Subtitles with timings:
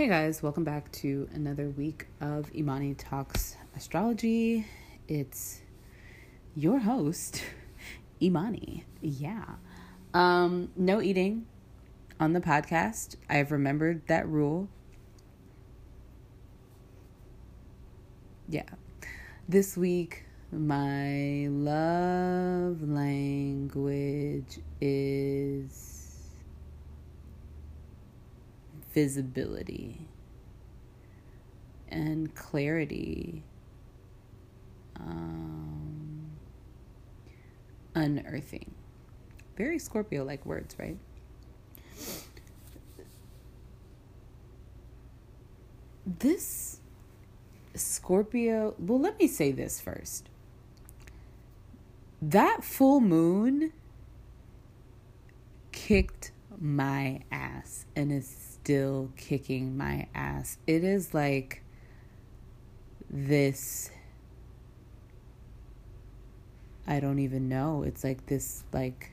[0.00, 4.66] Hey guys, welcome back to another week of Imani Talks Astrology.
[5.08, 5.60] It's
[6.56, 7.44] your host,
[8.22, 8.86] Imani.
[9.02, 9.44] Yeah.
[10.14, 11.44] Um, no eating
[12.18, 13.16] on the podcast.
[13.28, 14.70] I've remembered that rule.
[18.48, 18.70] Yeah.
[19.50, 25.89] This week, my love language is
[29.00, 30.06] visibility
[31.88, 33.42] and clarity,
[34.96, 36.30] um,
[37.94, 38.74] unearthing.
[39.56, 40.98] Very Scorpio like words, right?
[46.04, 46.80] This
[47.74, 50.28] Scorpio, well, let me say this first.
[52.20, 53.72] That full moon
[55.72, 60.58] kicked my ass and is still kicking my ass.
[60.66, 61.62] It is like
[63.08, 63.90] this
[66.86, 67.84] I don't even know.
[67.84, 69.12] It's like this like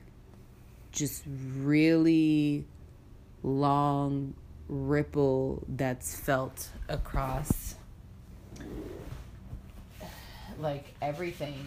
[0.92, 1.24] just
[1.60, 2.66] really
[3.44, 4.34] long
[4.68, 7.76] ripple that's felt across
[10.60, 11.64] like everything.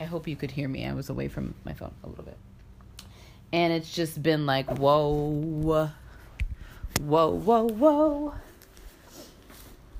[0.00, 0.84] I hope you could hear me.
[0.84, 2.36] I was away from my phone a little bit.
[3.52, 5.90] And it's just been like, whoa
[7.00, 8.34] Whoa, whoa, whoa.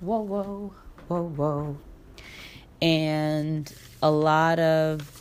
[0.01, 0.75] Whoa, whoa,
[1.09, 1.79] whoa, whoa.
[2.83, 5.17] And a lot of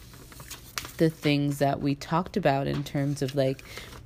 [0.97, 3.63] the things that we talked about in terms of like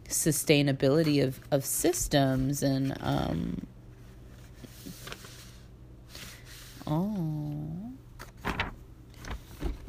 [0.08, 3.68] sustainability of, of systems and um
[6.88, 7.92] oh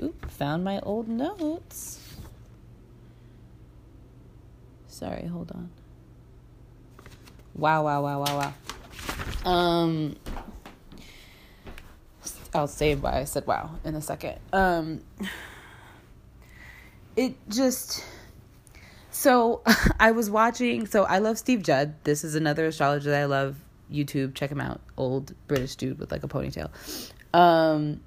[0.03, 1.99] oop found my old notes
[4.89, 5.71] sorry hold on
[7.55, 8.53] Wow, wow, wow, wow,
[9.45, 9.51] wow.
[9.51, 10.17] Um,
[12.55, 14.39] I'll say why I said wow in a second.
[14.53, 15.01] Um,
[17.17, 18.05] it just.
[19.11, 19.63] So
[20.01, 20.87] I was watching.
[20.87, 21.95] So I love Steve Judd.
[22.05, 23.57] This is another astrologer that I love.
[23.93, 24.81] YouTube, check him out.
[24.97, 26.71] Old British dude with like a ponytail.
[27.35, 28.01] Um,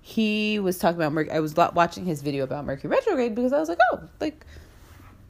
[0.00, 1.36] he was talking about Mercury.
[1.36, 4.46] I was watching his video about Mercury retrograde because I was like, oh, like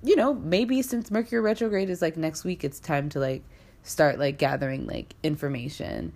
[0.03, 3.43] you know, maybe since Mercury retrograde is like next week, it's time to like
[3.83, 6.13] start like gathering like information.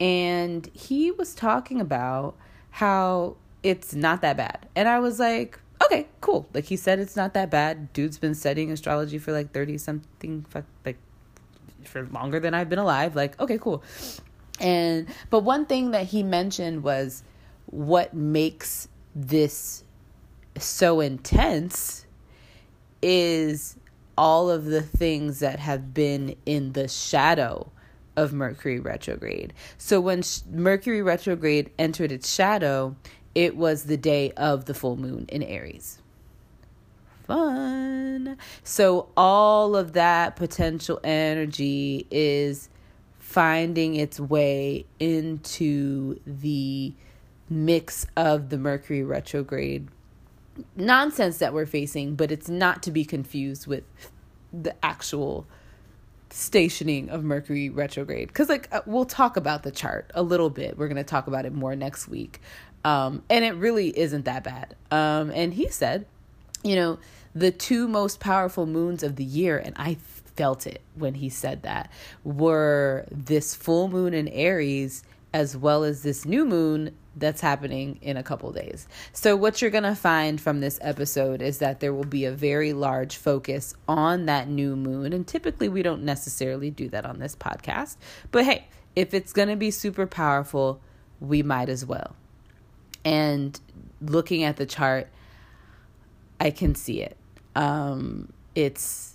[0.00, 2.36] And he was talking about
[2.70, 4.68] how it's not that bad.
[4.76, 6.48] And I was like, okay, cool.
[6.54, 7.92] Like he said it's not that bad.
[7.92, 10.46] Dude's been studying astrology for like 30 something
[10.84, 10.98] like
[11.84, 13.16] for longer than I've been alive.
[13.16, 13.82] Like, okay, cool.
[14.60, 17.22] And but one thing that he mentioned was
[17.66, 19.84] what makes this
[20.56, 22.06] so intense
[23.02, 23.76] is
[24.16, 27.70] all of the things that have been in the shadow
[28.16, 29.52] of Mercury retrograde.
[29.78, 32.96] So when Mercury retrograde entered its shadow,
[33.34, 36.02] it was the day of the full moon in Aries.
[37.26, 38.36] Fun.
[38.64, 42.68] So all of that potential energy is
[43.18, 46.92] finding its way into the
[47.48, 49.88] mix of the Mercury retrograde
[50.76, 53.84] nonsense that we're facing, but it's not to be confused with
[54.52, 55.46] the actual
[56.30, 58.28] stationing of Mercury retrograde.
[58.28, 60.76] Because, like, uh, we'll talk about the chart a little bit.
[60.76, 62.40] We're going to talk about it more next week.
[62.84, 64.76] Um, and it really isn't that bad.
[64.90, 66.06] Um, and he said,
[66.62, 66.98] you know,
[67.34, 69.96] the two most powerful moons of the year, and I
[70.36, 71.90] felt it when he said that,
[72.24, 75.02] were this full moon in Aries
[75.32, 78.86] as well as this new moon that's happening in a couple days.
[79.12, 82.32] So, what you're going to find from this episode is that there will be a
[82.32, 85.12] very large focus on that new moon.
[85.12, 87.96] And typically, we don't necessarily do that on this podcast.
[88.30, 90.80] But hey, if it's going to be super powerful,
[91.20, 92.14] we might as well.
[93.04, 93.58] And
[94.00, 95.08] looking at the chart,
[96.40, 97.16] I can see it.
[97.56, 99.14] Um, it's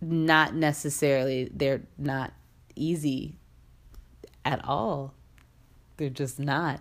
[0.00, 2.32] not necessarily, they're not
[2.74, 3.36] easy
[4.44, 5.14] at all
[6.02, 6.80] they're just not.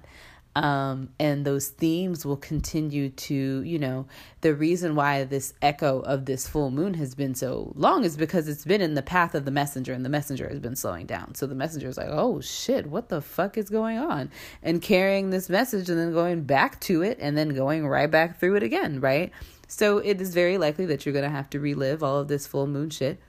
[0.54, 4.08] Um, and those themes will continue to, you know,
[4.42, 8.50] the reason why this echo of this full moon has been so long is because
[8.50, 11.36] it's been in the path of the messenger and the messenger has been slowing down.
[11.36, 14.30] So the messenger is like, oh shit, what the fuck is going on?
[14.62, 18.40] And carrying this message and then going back to it and then going right back
[18.40, 19.32] through it again, right?
[19.70, 22.46] So it is very likely that you're going to have to relive all of this
[22.46, 23.20] full moon shit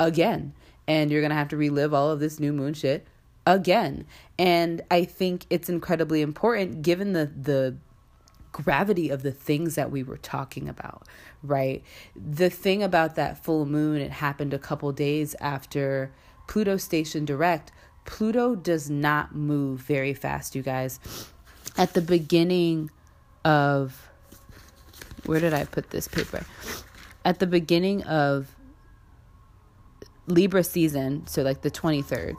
[0.00, 0.54] again.
[0.86, 3.06] And you're going to have to relive all of this new moon shit
[3.46, 4.06] again.
[4.38, 7.76] And I think it's incredibly important given the the
[8.52, 11.02] gravity of the things that we were talking about,
[11.42, 11.82] right?
[12.14, 16.12] The thing about that full moon, it happened a couple days after
[16.46, 17.72] Pluto station direct,
[18.04, 21.00] Pluto does not move very fast, you guys.
[21.76, 22.90] At the beginning
[23.44, 24.08] of
[25.24, 26.44] where did I put this paper?
[27.24, 28.54] At the beginning of
[30.26, 32.36] Libra season, so like the 23rd,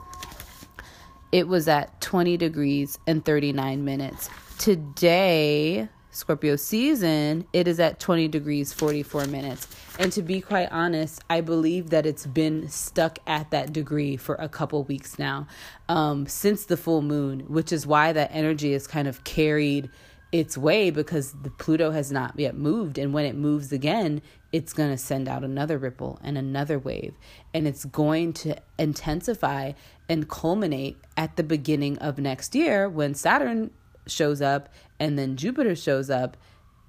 [1.36, 4.30] it was at 20 degrees and 39 minutes.
[4.56, 9.68] Today, Scorpio season, it is at 20 degrees 44 minutes.
[9.98, 14.36] And to be quite honest, I believe that it's been stuck at that degree for
[14.36, 15.46] a couple weeks now
[15.90, 19.90] um, since the full moon, which is why that energy is kind of carried
[20.32, 22.96] its way because the Pluto has not yet moved.
[22.96, 24.22] And when it moves again,
[24.56, 27.14] it's going to send out another ripple and another wave.
[27.52, 29.72] And it's going to intensify
[30.08, 33.70] and culminate at the beginning of next year when Saturn
[34.06, 36.38] shows up and then Jupiter shows up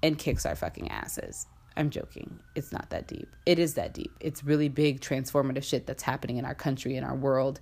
[0.02, 1.46] and kicks our fucking asses.
[1.76, 2.40] I'm joking.
[2.54, 3.28] It's not that deep.
[3.44, 4.12] It is that deep.
[4.18, 7.60] It's really big, transformative shit that's happening in our country, in our world.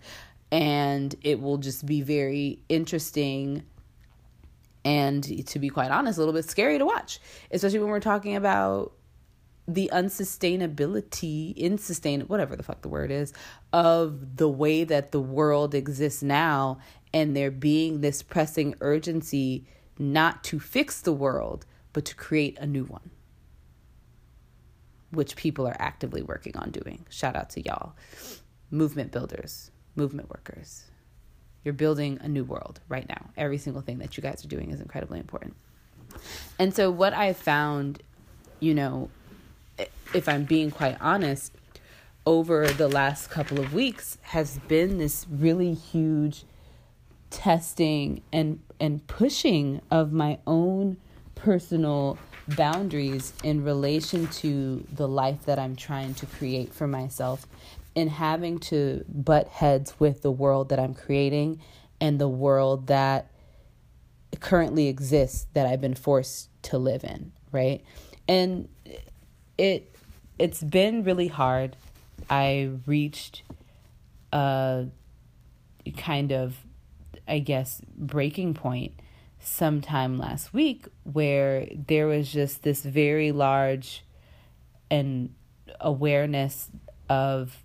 [0.53, 3.65] And it will just be very interesting
[4.85, 7.19] and, to be quite honest, a little bit scary to watch,
[7.51, 8.93] especially when we're talking about
[9.69, 13.33] the unsustainability, insustain, whatever the fuck the word is,
[13.73, 16.79] of the way that the world exists now,
[17.13, 19.67] and there being this pressing urgency
[19.99, 23.11] not to fix the world, but to create a new one
[25.11, 27.07] which people are actively working on doing.
[27.09, 27.95] Shout out to y'all.
[28.71, 30.85] Movement builders, movement workers.
[31.65, 33.31] You're building a new world right now.
[33.37, 35.57] Every single thing that you guys are doing is incredibly important.
[36.59, 38.03] And so, what I found,
[38.61, 39.11] you know,
[40.15, 41.53] if I'm being quite honest,
[42.25, 46.45] over the last couple of weeks has been this really huge
[47.31, 50.97] testing and and pushing of my own
[51.35, 52.19] personal
[52.49, 57.47] boundaries in relation to the life that I'm trying to create for myself
[57.95, 61.61] and having to butt heads with the world that I'm creating
[62.01, 63.31] and the world that
[64.41, 67.83] currently exists that I've been forced to live in, right?
[68.29, 68.69] And
[69.59, 69.95] it
[70.39, 71.77] it's been really hard.
[72.29, 73.43] I reached
[74.33, 74.87] a
[75.97, 76.57] kind of
[77.29, 78.93] I guess breaking point
[79.41, 84.05] sometime last week where there was just this very large
[84.91, 85.35] and
[85.81, 86.71] awareness
[87.09, 87.63] of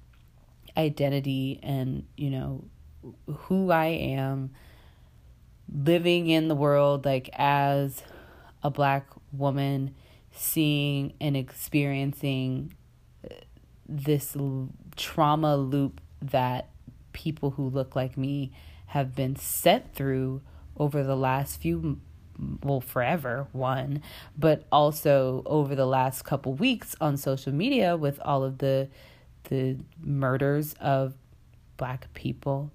[0.77, 2.63] identity and you know
[3.27, 4.51] who I am
[5.73, 8.03] living in the world like as
[8.63, 9.95] a black woman
[10.31, 12.73] seeing and experiencing
[13.29, 13.35] uh,
[13.87, 14.35] this
[14.95, 16.69] trauma loop that
[17.13, 18.51] people who look like me
[18.87, 20.41] have been set through
[20.77, 21.99] over the last few
[22.63, 24.01] well forever one
[24.37, 28.87] but also over the last couple weeks on social media with all of the
[29.49, 31.13] the murders of
[31.77, 32.71] black people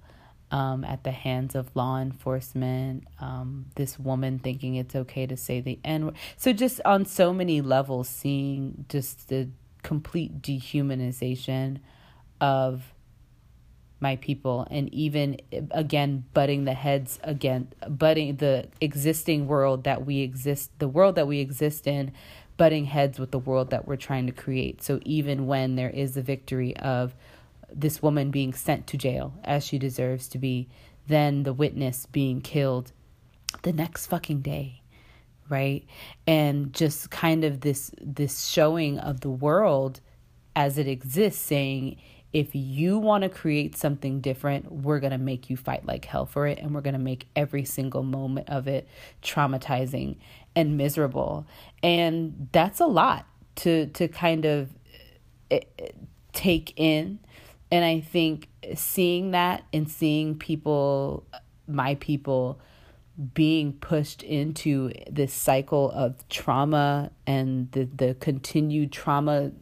[0.56, 5.61] um, at the hands of law enforcement um, this woman thinking it's okay to say
[5.61, 9.49] the n so just on so many levels seeing just the
[9.82, 11.79] complete dehumanization
[12.41, 12.94] of
[14.00, 15.37] my people and even
[15.73, 21.26] again butting the heads again butting the existing world that we exist the world that
[21.26, 22.12] we exist in
[22.56, 24.82] butting heads with the world that we're trying to create.
[24.82, 27.14] So even when there is a victory of
[27.73, 30.69] this woman being sent to jail as she deserves to be
[31.09, 32.93] then the witness being killed
[33.62, 34.83] the next fucking day
[35.49, 35.85] right
[36.26, 40.00] and just kind of this this showing of the world
[40.55, 41.97] as it exists saying
[42.37, 46.26] if you want to create something different, we're going to make you fight like hell
[46.26, 46.59] for it.
[46.59, 48.87] And we're going to make every single moment of it
[49.23, 50.17] traumatizing
[50.55, 51.47] and miserable.
[51.83, 53.25] And that's a lot
[53.57, 54.69] to, to kind of
[55.50, 55.88] eh, eh,
[56.35, 57.21] take in.
[57.70, 61.26] And I think seeing that and seeing people,
[61.66, 62.61] my people,
[63.35, 69.52] being pushed into this cycle of trauma and the, the continued trauma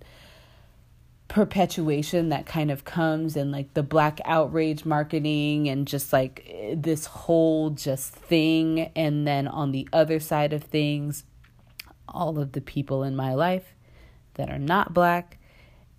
[1.28, 6.44] perpetuation that kind of comes and like the black outrage marketing and just like
[6.74, 8.90] this whole just thing.
[8.96, 11.24] And then on the other side of things
[12.08, 13.74] all of the people in my life
[14.34, 15.38] that are not black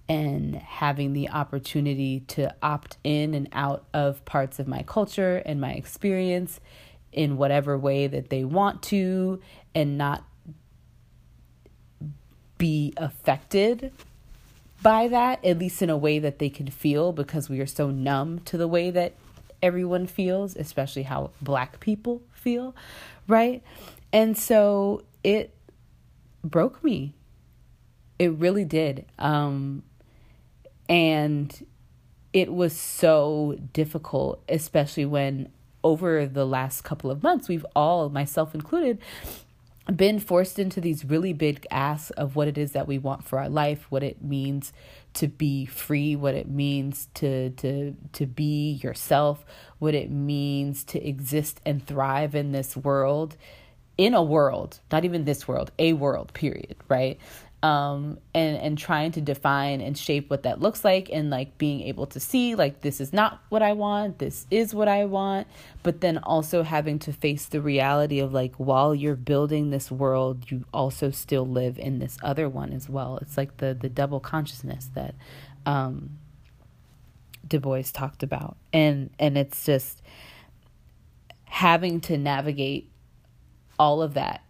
[0.08, 5.60] and having the opportunity to opt in and out of parts of my culture and
[5.60, 6.60] my experience
[7.12, 9.42] in whatever way that they want to
[9.74, 10.24] and not
[12.58, 13.92] be affected
[14.82, 17.90] by that, at least in a way that they can feel, because we are so
[17.90, 19.14] numb to the way that
[19.62, 22.76] everyone feels, especially how black people feel,
[23.28, 23.64] right?
[24.14, 25.56] And so it
[26.44, 27.16] broke me.
[28.20, 29.06] It really did.
[29.18, 29.84] Um,
[30.90, 31.66] and
[32.34, 35.50] it was so difficult, especially when
[35.84, 39.00] over the last couple of months, we've all, myself included,
[39.96, 43.38] been forced into these really big asks of what it is that we want for
[43.38, 44.74] our life, what it means
[45.14, 49.46] to be free, what it means to to to be yourself,
[49.78, 53.38] what it means to exist and thrive in this world,
[53.98, 57.20] in a world, not even this world, a world, period, right?
[57.66, 61.82] Um, and and trying to define and shape what that looks like and like being
[61.82, 65.48] able to see like this is not what I want this is what I want
[65.82, 70.52] but then also having to face the reality of like while you're building this world
[70.52, 73.18] you also still live in this other one as well.
[73.24, 75.16] It's like the the double consciousness that
[75.66, 76.20] um,
[77.48, 78.58] Du Bois talked about.
[78.74, 80.04] And and it's just
[81.46, 82.92] having to navigate
[83.80, 84.44] all of that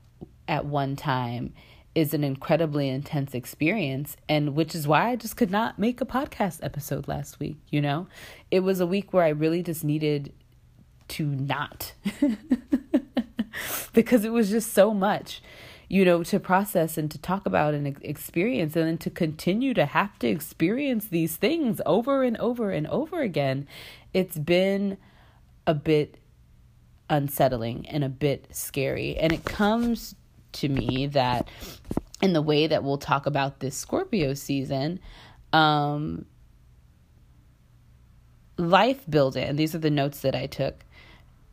[0.50, 1.53] at one time
[1.96, 6.06] is an incredibly intense experience and which is why I just could not make a
[6.06, 8.08] podcast episode last week, you know?
[8.52, 10.34] It was a week where I really just needed
[11.08, 11.94] to not
[13.94, 15.42] because it was just so much,
[15.88, 19.86] you know, to process and to talk about and experience and then to continue to
[19.86, 23.68] have to experience these things over and over and over again.
[24.14, 24.98] It's been
[25.66, 26.18] a bit
[27.10, 30.16] unsettling and a bit scary and it comes
[30.55, 31.47] to me that
[32.21, 35.00] in the way that we'll talk about this Scorpio season,
[35.53, 36.25] um,
[38.57, 40.85] life building, and these are the notes that I took,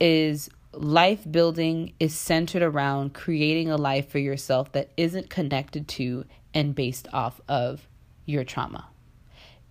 [0.00, 6.24] is life building is centered around creating a life for yourself that isn't connected to
[6.54, 7.86] and based off of
[8.24, 8.88] your trauma.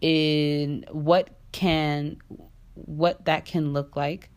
[0.02, 2.18] In what can
[2.74, 4.30] what that can look like.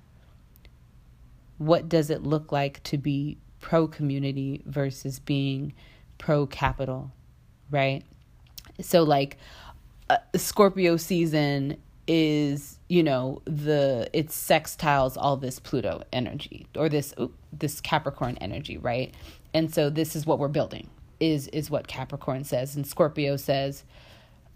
[1.58, 5.72] What does it look like to be pro community versus being
[6.18, 7.10] pro capital,
[7.70, 8.04] right?
[8.82, 9.38] So, like,
[10.10, 17.14] uh, Scorpio season is you know the it sextiles all this pluto energy or this
[17.50, 19.14] this capricorn energy right
[19.54, 23.84] and so this is what we're building is is what capricorn says and scorpio says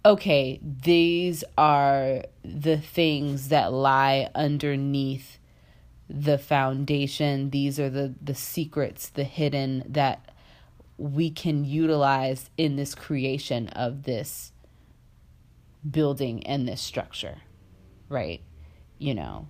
[0.05, 5.39] okay these are the things that lie underneath
[6.09, 7.51] the foundation.
[7.51, 10.33] These are the the secrets, the hidden that
[10.97, 14.53] we can utilize in this creation of this
[15.89, 17.39] building and this structure.
[18.09, 18.43] Right?
[18.99, 19.49] You know,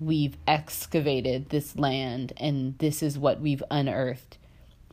[0.00, 4.38] we've excavated this land and this is what we've unearthed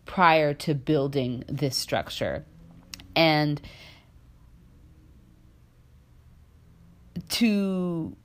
[0.06, 2.46] prior to building this structure.
[3.16, 3.62] And
[7.30, 8.16] to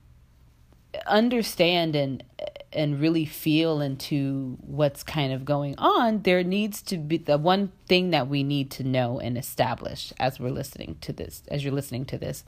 [1.07, 2.23] understand and
[2.73, 7.71] and really feel into what's kind of going on, there needs to be the one
[7.87, 11.73] thing that we need to know and establish as we're listening to this, as you're
[11.73, 12.45] listening to this,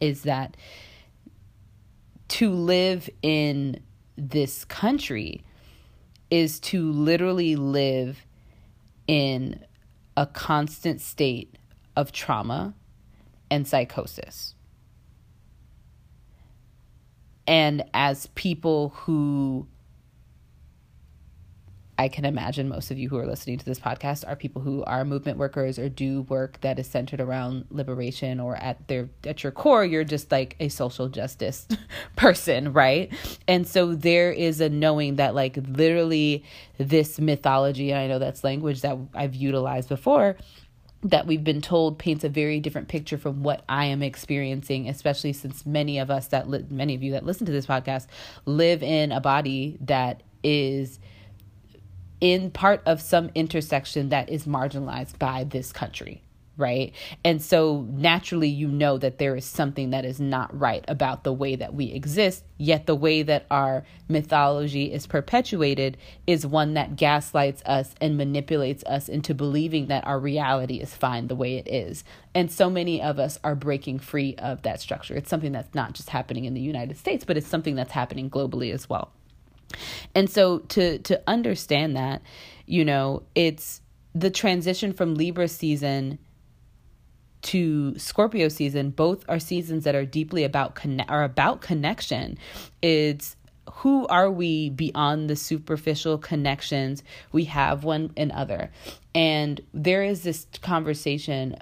[0.00, 0.56] is that
[2.28, 3.80] to live in
[4.16, 5.44] this country
[6.30, 8.24] is to literally live
[9.06, 9.62] in
[10.16, 11.58] a constant state
[11.94, 12.74] of trauma
[13.50, 14.54] and psychosis
[17.46, 19.66] and as people who
[21.98, 24.82] I can imagine most of you who are listening to this podcast are people who
[24.84, 29.42] are movement workers or do work that is centered around liberation or at their at
[29.42, 31.68] your core you're just like a social justice
[32.16, 33.12] person, right?
[33.46, 36.44] And so there is a knowing that like literally
[36.78, 40.36] this mythology and I know that's language that I've utilized before
[41.02, 45.32] that we've been told paints a very different picture from what I am experiencing, especially
[45.32, 48.06] since many of us that li- many of you that listen to this podcast
[48.46, 51.00] live in a body that is
[52.20, 56.22] in part of some intersection that is marginalized by this country
[56.62, 56.94] right?
[57.24, 61.32] And so naturally, you know that there is something that is not right about the
[61.32, 66.94] way that we exist, yet the way that our mythology is perpetuated is one that
[66.94, 71.66] gaslights us and manipulates us into believing that our reality is fine the way it
[71.66, 72.04] is.
[72.32, 75.16] And so many of us are breaking free of that structure.
[75.16, 78.30] It's something that's not just happening in the United States, but it's something that's happening
[78.30, 79.10] globally as well.
[80.14, 82.22] And so to to understand that,
[82.66, 83.80] you know, it's
[84.14, 86.18] the transition from Libra season
[87.42, 92.38] to Scorpio season, both are seasons that are deeply about conne- are about connection.
[92.80, 93.36] It's
[93.70, 98.70] who are we beyond the superficial connections we have one another
[99.14, 101.56] and there is this conversation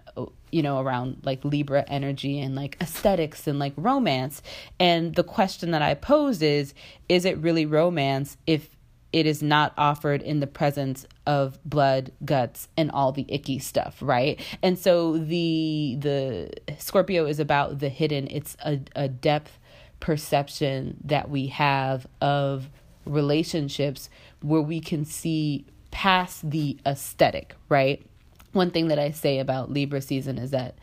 [0.50, 4.40] you know around like libra energy and like aesthetics and like romance
[4.78, 6.72] and the question that i pose is
[7.08, 8.70] is it really romance if
[9.12, 13.96] it is not offered in the presence of blood guts and all the icky stuff
[14.00, 14.40] right?
[14.62, 18.28] And so the the scorpio is about the hidden.
[18.30, 19.58] It's a, a depth
[20.00, 22.68] perception that we have of
[23.04, 24.08] relationships
[24.40, 28.04] where we can see past the aesthetic, right?
[28.52, 30.76] One thing that I say about Libra season is that,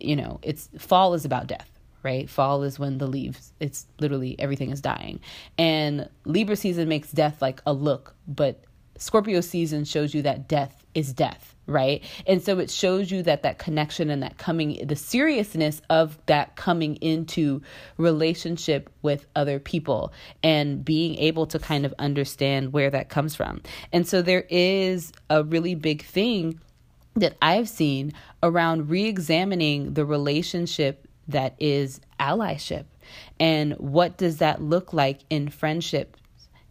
[0.00, 1.70] you know, it's fall is about death,
[2.04, 2.30] right?
[2.30, 5.18] Fall is when the leaves, it's literally everything is dying.
[5.58, 8.62] And Libra season makes death like a look, but
[8.98, 13.42] Scorpio season shows you that death is death right and so it shows you that
[13.42, 17.62] that connection and that coming the seriousness of that coming into
[17.96, 23.62] relationship with other people and being able to kind of understand where that comes from
[23.92, 26.60] and so there is a really big thing
[27.16, 32.84] that i've seen around re-examining the relationship that is allyship
[33.38, 36.16] and what does that look like in friendship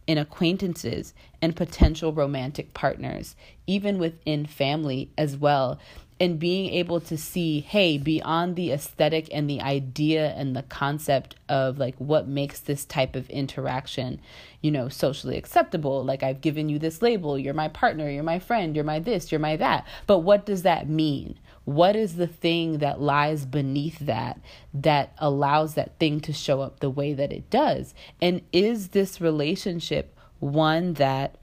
[0.06, 5.78] in acquaintances and potential romantic partners, even within family as well.
[6.20, 11.34] And being able to see, hey, beyond the aesthetic and the idea and the concept
[11.48, 14.20] of like what makes this type of interaction,
[14.60, 16.04] you know, socially acceptable.
[16.04, 19.32] Like, I've given you this label, you're my partner, you're my friend, you're my this,
[19.32, 19.86] you're my that.
[20.06, 21.36] But what does that mean?
[21.64, 24.40] What is the thing that lies beneath that
[24.74, 27.94] that allows that thing to show up the way that it does?
[28.20, 31.36] And is this relationship one that,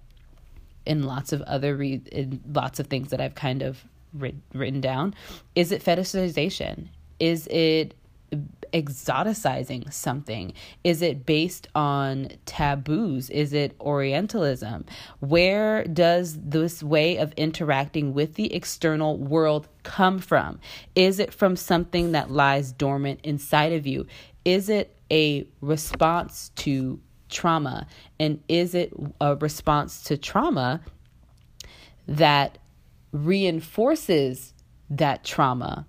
[0.86, 4.82] in lots of other re- in lots of things that I've kind of writ- written
[4.82, 5.16] down,
[5.56, 6.88] is it fetishization?
[7.20, 7.96] Is it
[8.74, 10.54] exoticizing something?
[10.84, 13.30] Is it based on taboos?
[13.30, 14.86] Is it Orientalism?
[15.20, 20.60] Where does this way of interacting with the external world come from?
[20.96, 24.08] Is it from something that lies dormant inside of you?
[24.46, 27.88] Is it a response to trauma?
[28.20, 30.82] And is it a response to trauma
[32.08, 32.58] that
[33.12, 34.54] reinforces
[34.90, 35.86] that trauma?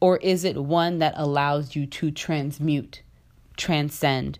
[0.00, 3.02] Or is it one that allows you to transmute,
[3.56, 4.38] transcend,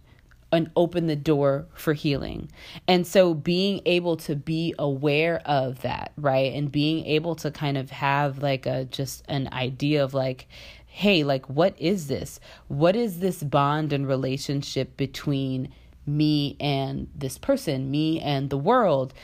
[0.52, 2.50] and open the door for healing?
[2.88, 6.52] And so being able to be aware of that, right?
[6.54, 10.48] And being able to kind of have like a just an idea of like,
[10.86, 12.40] hey, like, what is this?
[12.68, 15.72] What is this bond and relationship between
[16.06, 19.14] me and this person, me and the world,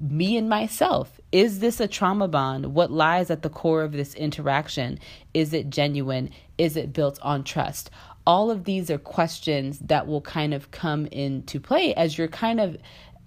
[0.00, 1.20] me and myself?
[1.32, 2.74] Is this a trauma bond?
[2.74, 4.98] What lies at the core of this interaction?
[5.34, 6.30] Is it genuine?
[6.58, 7.90] Is it built on trust?
[8.26, 12.60] All of these are questions that will kind of come into play as you're kind
[12.60, 12.76] of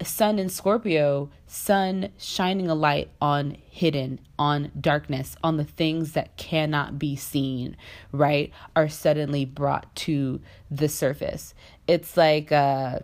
[0.01, 6.35] sun in Scorpio, sun shining a light on hidden, on darkness, on the things that
[6.37, 7.77] cannot be seen,
[8.11, 11.53] right, are suddenly brought to the surface.
[11.87, 12.99] It's like uh,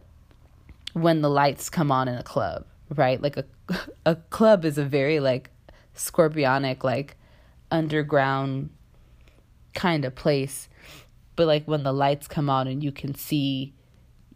[0.93, 2.65] when the lights come on in a club,
[2.95, 3.21] right?
[3.21, 3.45] Like a
[4.05, 5.49] a club is a very like
[5.95, 7.17] scorpionic, like
[7.71, 8.69] underground
[9.73, 10.69] kind of place.
[11.35, 13.73] But like when the lights come on and you can see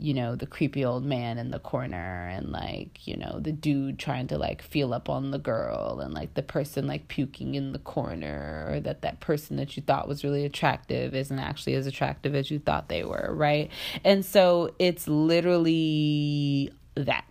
[0.04, 3.98] you know, the creepy old man in the corner and like, you know, the dude
[3.98, 7.72] trying to like feel up on the girl and like the person like puking in
[7.72, 11.88] the corner or that that person that you thought was really attractive isn't actually as
[11.88, 13.72] attractive as you thought they were, right?
[14.04, 17.24] And so it's literally that.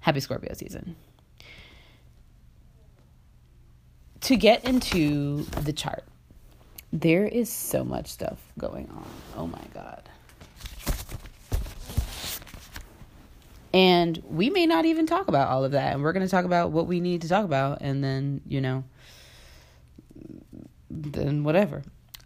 [0.00, 0.96] Happy Scorpio season.
[4.22, 6.04] To get into the chart,
[6.90, 9.04] there is so much stuff going on.
[9.36, 10.08] Oh my God.
[13.72, 15.94] And we may not even talk about all of that.
[15.94, 17.78] And we're going to talk about what we need to talk about.
[17.80, 18.84] And then, you know,
[20.90, 21.82] then whatever.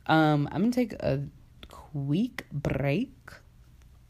[0.06, 1.22] Um, I'm going to take a
[1.70, 3.12] quick break.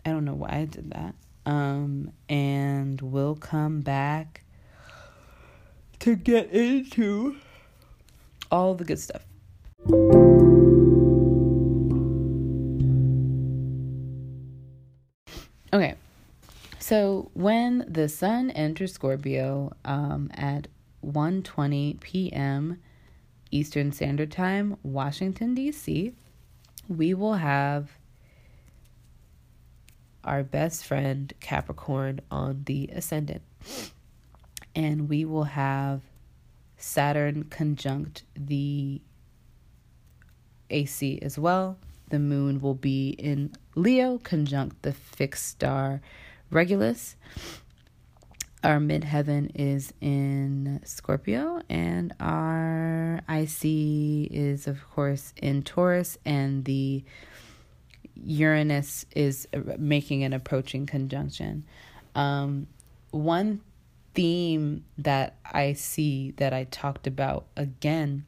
[0.04, 1.14] I don't know why I did that.
[1.44, 4.42] Um, and we'll come back
[6.00, 7.36] to get into
[8.50, 9.22] all the good stuff.
[16.86, 20.68] So when the sun enters Scorpio um, at
[21.04, 22.80] 1:20 p.m.
[23.50, 26.12] Eastern Standard Time, Washington D.C.,
[26.86, 27.90] we will have
[30.22, 33.42] our best friend Capricorn on the ascendant.
[34.76, 36.02] And we will have
[36.76, 39.00] Saturn conjunct the
[40.70, 41.78] AC as well.
[42.10, 46.00] The moon will be in Leo conjunct the fixed star
[46.50, 47.16] Regulus.
[48.64, 57.04] Our midheaven is in Scorpio, and our IC is, of course, in Taurus, and the
[58.24, 59.46] Uranus is
[59.78, 61.64] making an approaching conjunction.
[62.14, 62.66] Um,
[63.10, 63.60] one
[64.14, 68.24] theme that I see that I talked about again,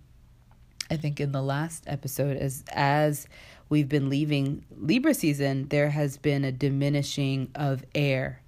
[0.90, 3.26] I think in the last episode, is as
[3.68, 8.42] we've been leaving Libra season, there has been a diminishing of air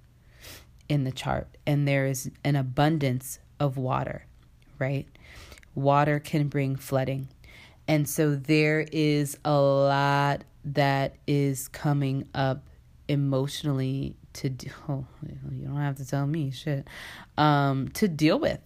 [0.89, 4.25] in the chart, and there is an abundance of water,
[4.79, 5.07] right?
[5.75, 7.27] Water can bring flooding.
[7.87, 12.63] And so there is a lot that is coming up
[13.07, 15.05] emotionally to do, oh,
[15.51, 16.87] you don't have to tell me shit
[17.37, 18.59] um to deal with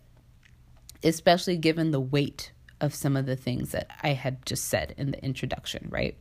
[1.03, 5.11] especially given the weight of some of the things that I had just said in
[5.11, 6.17] the introduction, right?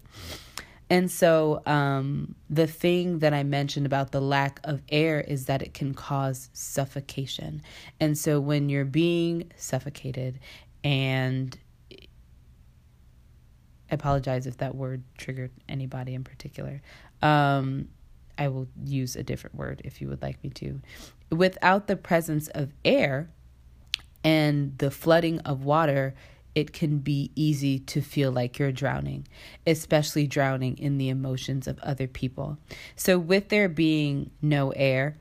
[0.90, 5.62] And so, um, the thing that I mentioned about the lack of air is that
[5.62, 7.62] it can cause suffocation.
[8.01, 10.40] And so, when you're being suffocated,
[10.83, 11.59] and
[13.90, 16.83] I apologize if that word triggered anybody in particular,
[17.23, 17.88] um,
[18.37, 20.81] I will use a different word if you would like me to.
[21.31, 23.31] Without the presence of air
[24.23, 26.14] and the flooding of water,
[26.55, 29.27] it can be easy to feel like you're drowning,
[29.67, 32.59] especially drowning in the emotions of other people.
[32.97, 35.17] So, with there being no air,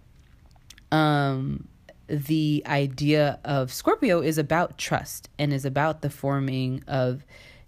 [0.92, 1.68] um,
[2.08, 7.26] the idea of Scorpio is about trust and is about the forming of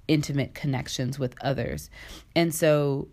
[0.08, 1.90] intimate connections with others.
[2.36, 3.08] And so,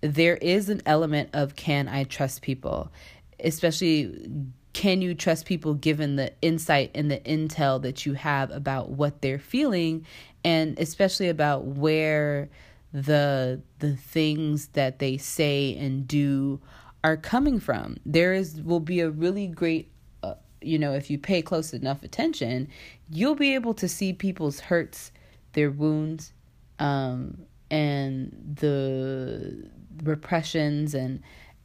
[0.00, 2.90] there is an element of can I trust people,
[3.38, 4.30] especially
[4.72, 9.20] can you trust people given the insight and the intel that you have about what
[9.20, 10.06] they're feeling
[10.44, 12.48] and especially about where
[12.92, 16.60] the the things that they say and do
[17.04, 17.96] are coming from?
[18.06, 19.90] There is will be a really great
[20.22, 22.68] uh, you know if you pay close enough attention
[23.10, 25.12] you'll be able to see people's hurts
[25.52, 26.32] their wounds
[26.78, 27.38] um,
[27.70, 29.68] and the
[30.02, 31.22] repressions and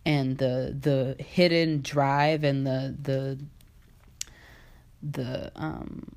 [0.08, 3.38] and the the hidden drive and the the
[5.04, 6.08] the um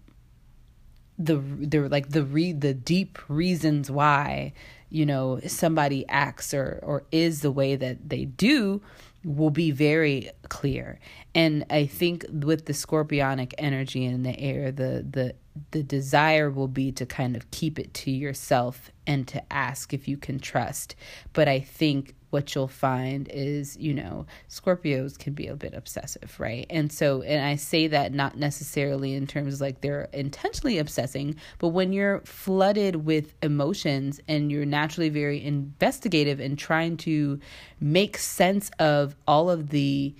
[1.18, 4.52] the the like the read the deep reasons why
[4.90, 8.80] you know somebody acts or or is the way that they do
[9.24, 11.00] will be very clear
[11.34, 15.34] and i think with the scorpionic energy in the air the the
[15.72, 20.06] the desire will be to kind of keep it to yourself and to ask if
[20.08, 20.94] you can trust
[21.32, 26.38] but i think what you'll find is, you know, Scorpios can be a bit obsessive,
[26.38, 26.64] right?
[26.70, 31.68] And so, and I say that not necessarily in terms like they're intentionally obsessing, but
[31.68, 37.40] when you're flooded with emotions and you're naturally very investigative and trying to
[37.80, 40.14] make sense of all of the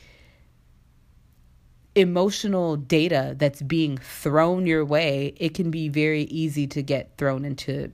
[1.95, 7.45] emotional data that's being thrown your way, it can be very easy to get thrown
[7.45, 7.91] into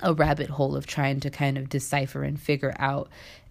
[0.00, 3.08] a rabbit hole of trying to kind of decipher and figure out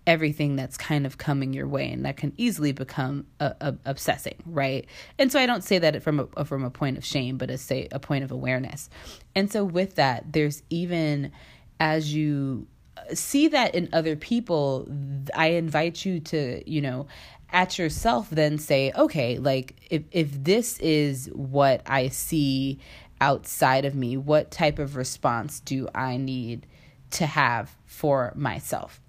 [0.08, 4.36] everything that's kind of coming your way and that can easily become a, a, obsessing
[4.46, 4.88] right?
[5.20, 7.50] And so i don't say that from a uh, from a point of shame but
[7.50, 8.90] as say a point of awareness.
[9.36, 11.32] And so with that there's even
[11.80, 12.68] as you
[13.14, 14.88] see that in other people
[15.36, 17.08] i invite you to you know
[17.52, 22.80] at yourself then say okay like if if this is what i see
[23.20, 26.66] outside of me what type of response do i need
[27.12, 29.00] to have for myself?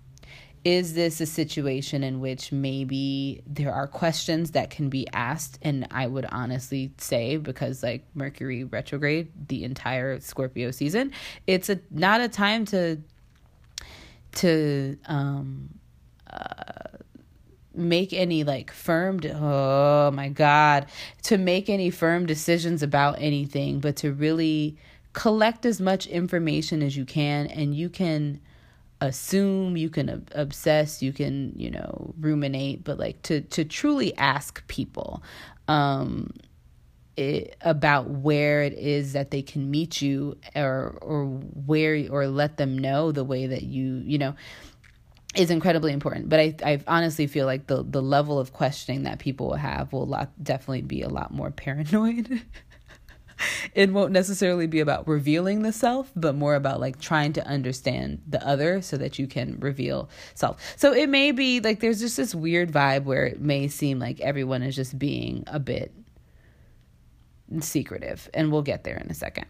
[0.65, 5.59] Is this a situation in which maybe there are questions that can be asked?
[5.63, 11.13] And i would honestly say because like mercury retrograde the entire scorpio season
[11.47, 12.99] it's a not a time to
[14.37, 15.69] to um
[16.33, 16.97] uh,
[17.75, 20.87] make any like firm de- oh my god
[21.23, 24.77] to make any firm decisions about anything but to really
[25.13, 28.41] collect as much information as you can and you can
[29.01, 34.67] assume you can obsess you can you know ruminate but like to to truly ask
[34.69, 35.23] people
[35.69, 36.31] um
[37.17, 42.57] it, about where it is that they can meet you or or where or let
[42.57, 44.35] them know the way that you you know
[45.35, 49.19] is incredibly important but i i honestly feel like the the level of questioning that
[49.19, 52.43] people will have will lot, definitely be a lot more paranoid
[53.75, 58.23] it won't necessarily be about revealing the self, but more about like trying to understand
[58.27, 60.61] the other so that you can reveal self.
[60.77, 64.21] So it may be like there's just this weird vibe where it may seem like
[64.21, 65.93] everyone is just being a bit
[67.61, 69.47] secretive, and we'll get there in a second.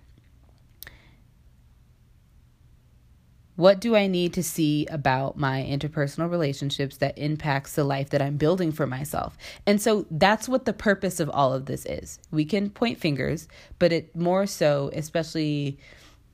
[3.62, 8.20] What do I need to see about my interpersonal relationships that impacts the life that
[8.20, 9.38] I'm building for myself?
[9.68, 12.18] And so that's what the purpose of all of this is.
[12.33, 13.46] We can point fingers,
[13.79, 15.79] but it more so, especially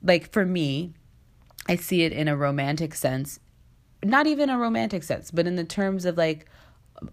[0.03, 0.95] like for me,
[1.69, 3.41] I see it in a romantic sense,
[4.03, 6.47] not even a romantic sense, but in the terms of like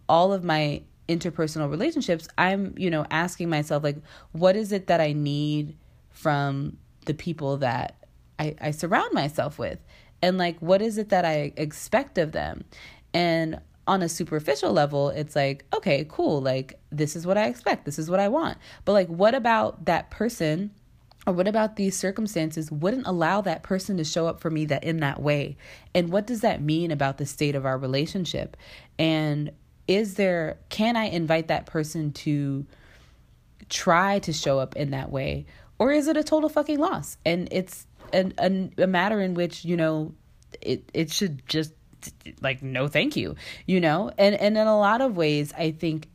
[0.08, 3.97] all of my interpersonal relationships, I'm, you know, asking myself, like,
[4.32, 5.75] what is it that I need
[6.12, 7.97] from the people that
[8.39, 9.80] I, I surround myself with?
[10.25, 12.65] And like what is it that I expect of them?
[13.13, 17.85] And on a superficial level, it's like, okay, cool, like this is what I expect,
[17.85, 18.57] this is what I want.
[18.85, 20.71] But like what about that person
[21.27, 24.83] or what about these circumstances wouldn't allow that person to show up for me that
[24.83, 25.57] in that way?
[25.93, 28.57] And what does that mean about the state of our relationship?
[28.97, 29.51] And
[29.88, 32.65] is there can I invite that person to
[33.69, 35.45] try to show up in that way
[35.77, 37.17] or is it a total fucking loss?
[37.25, 40.13] And it's a, a, a matter in which, you know,
[40.61, 41.73] it it should just
[42.41, 44.11] like no thank you, you know?
[44.17, 46.07] And and in a lot of ways I think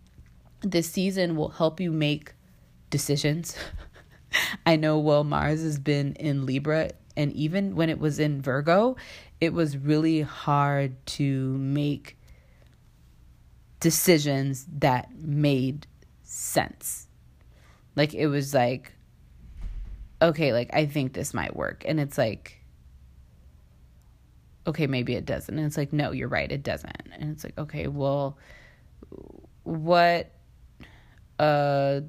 [0.62, 2.34] this season will help you make
[2.90, 3.56] decisions.
[4.66, 8.96] I know well Mars has been in Libra and even when it was in Virgo,
[9.40, 12.16] it was really hard to make
[13.80, 15.86] decisions that made
[16.22, 17.08] sense.
[17.96, 18.92] Like it was like
[20.22, 21.84] okay, like I think this might work.
[21.86, 22.56] And it's like
[24.66, 25.56] okay, maybe it doesn't.
[25.56, 27.08] And it's like no, you're right, it doesn't.
[27.12, 28.38] And it's like okay, well
[29.64, 30.30] what
[31.38, 32.00] uh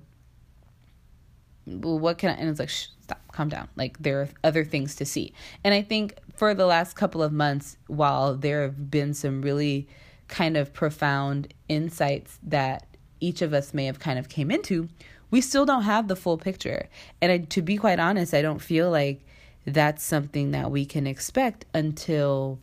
[1.66, 4.96] what can I, and it's like shh, stop calm down like there are other things
[4.96, 9.14] to see and i think for the last couple of months while there have been
[9.14, 9.88] some really
[10.28, 12.88] kind of profound insights that
[13.20, 14.90] each of us may have kind of came into
[15.32, 16.88] we still don't have the full picture
[17.22, 19.26] and I, to be quite honest i don't feel like
[19.66, 22.60] that's something that we can expect until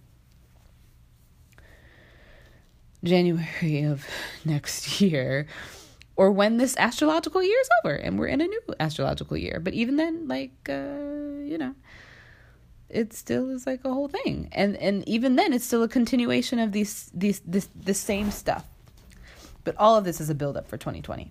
[3.03, 4.07] january of
[4.45, 5.47] next year
[6.19, 9.61] or when this astrological year is over and we're in a new astrological year.
[9.63, 11.77] But even then, like uh, you know,
[12.91, 14.49] it still is like a whole thing.
[14.51, 18.67] And and even then it's still a continuation of these these this the same stuff.
[19.63, 21.31] But all of this is a buildup for 2020.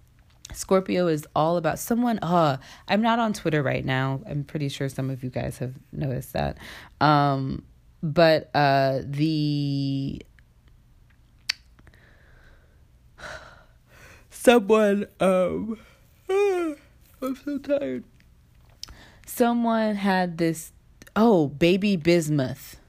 [0.54, 2.20] Scorpio is all about someone.
[2.20, 4.22] Uh, I'm not on Twitter right now.
[4.28, 6.58] I'm pretty sure some of you guys have noticed that.
[7.02, 7.64] Um,
[8.02, 10.22] but uh, the
[14.30, 15.80] someone um,
[16.30, 18.04] I'm so tired.
[19.26, 20.72] Someone had this.
[21.16, 22.80] Oh, baby bismuth.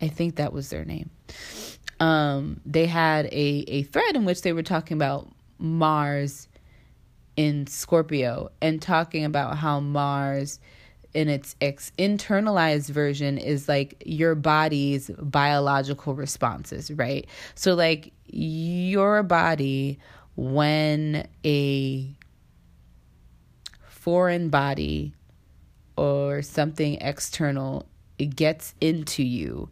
[0.00, 1.10] I think that was their name.
[2.00, 6.48] Um, they had a a thread in which they were talking about Mars
[7.36, 10.60] in Scorpio and talking about how Mars
[11.14, 17.26] in its ex- internalized version is like your body's biological responses, right?
[17.54, 19.98] So like your body
[20.36, 22.16] when a
[23.86, 25.14] foreign body
[25.96, 27.86] or something external
[28.34, 29.70] gets into you,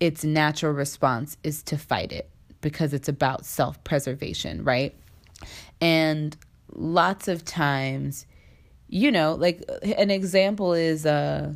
[0.00, 2.30] its natural response is to fight it
[2.62, 4.94] because it's about self-preservation, right?
[5.80, 6.36] And
[6.72, 8.26] lots of times,
[8.88, 9.62] you know, like
[9.96, 11.54] an example is uh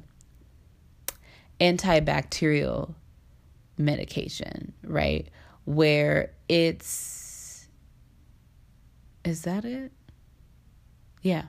[1.61, 2.95] antibacterial
[3.79, 5.29] medication, right?
[5.65, 7.69] Where it's
[9.25, 9.93] is that it?
[11.23, 11.45] Yeah.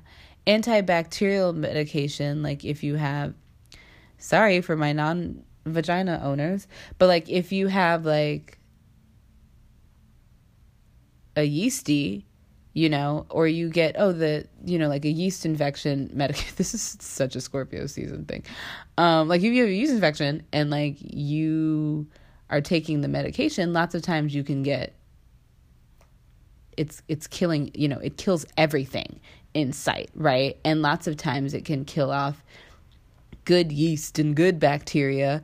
[0.47, 3.33] Antibacterial medication, like if you have
[4.17, 8.57] sorry for my non vagina owners, but like if you have like
[11.35, 12.25] a yeasty,
[12.75, 16.45] you know, or you get oh the you know like a yeast infection medic.
[16.57, 18.43] This is such a Scorpio season thing.
[18.97, 22.05] Um, like if you have a yeast infection and like you
[22.51, 24.93] are taking the medication, lots of times you can get
[26.77, 29.21] it's it's killing you know it kills everything
[29.53, 32.43] in sight right and lots of times it can kill off
[33.45, 35.41] good yeast and good bacteria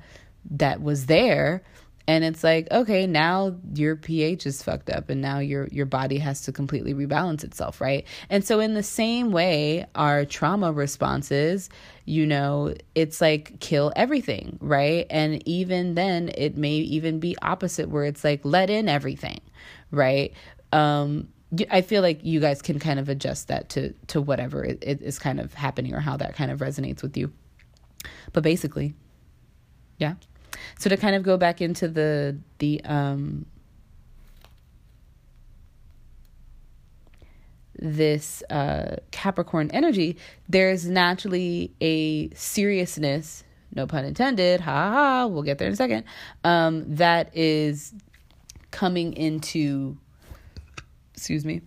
[0.49, 1.63] that was there
[2.07, 6.17] and it's like okay now your ph is fucked up and now your your body
[6.17, 11.69] has to completely rebalance itself right and so in the same way our trauma responses
[12.05, 17.89] you know it's like kill everything right and even then it may even be opposite
[17.89, 19.39] where it's like let in everything
[19.91, 20.33] right
[20.71, 21.27] um
[21.69, 25.01] I feel like you guys can kind of adjust that to to whatever it, it
[25.01, 27.33] is kind of happening or how that kind of resonates with you.
[28.31, 28.93] But basically,
[29.97, 30.15] yeah.
[30.79, 33.45] So to kind of go back into the the um
[37.77, 43.43] this uh Capricorn energy, there's naturally a seriousness,
[43.73, 46.03] no pun intended, ha ha, we'll get there in a second,
[46.43, 47.93] um, that is
[48.71, 49.97] coming into
[51.13, 51.61] excuse me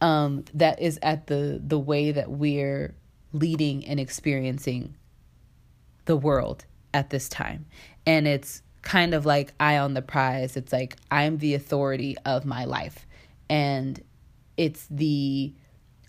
[0.00, 2.94] um, that is at the the way that we're
[3.32, 4.94] leading and experiencing
[6.04, 7.66] the world at this time.
[8.06, 10.56] And it's kind of like eye on the prize.
[10.56, 13.06] It's like I'm the authority of my life.
[13.50, 14.02] And
[14.56, 15.52] it's the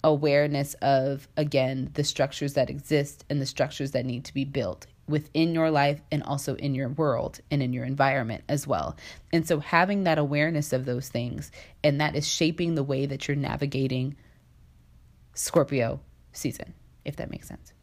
[0.03, 4.87] awareness of, again, the structures that exist and the structures that need to be built
[5.07, 8.95] within your life and also in your world and in your environment as well.
[9.33, 11.51] And so having that awareness of those things
[11.83, 14.15] and that is shaping the way that you're navigating
[15.33, 15.99] Scorpio
[16.31, 16.73] season,
[17.05, 17.73] if that makes sense.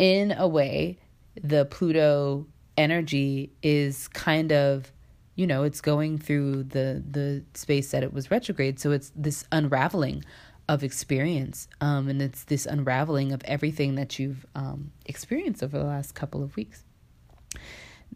[0.00, 0.96] In a way,
[1.42, 2.46] the Pluto
[2.78, 4.90] energy is kind of
[5.34, 8.80] you know it's going through the the space that it was retrograde.
[8.80, 10.24] So it's this unraveling
[10.70, 15.84] of experience um, and it's this unraveling of everything that you've um, experienced over the
[15.84, 16.82] last couple of weeks.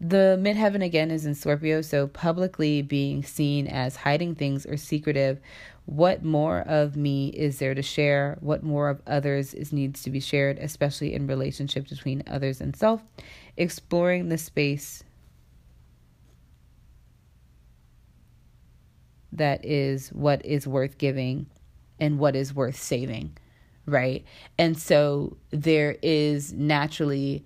[0.01, 5.39] The midheaven again is in scorpio so publicly being seen as hiding things or secretive
[5.87, 10.11] what more of me is there to share what more of others is needs to
[10.11, 13.03] be shared especially in relationship between others and self
[13.57, 15.05] exploring the space
[19.35, 21.47] that is what is worth giving
[22.01, 23.37] and what is worth saving,
[23.87, 24.25] right?
[24.59, 27.45] And so there is naturally,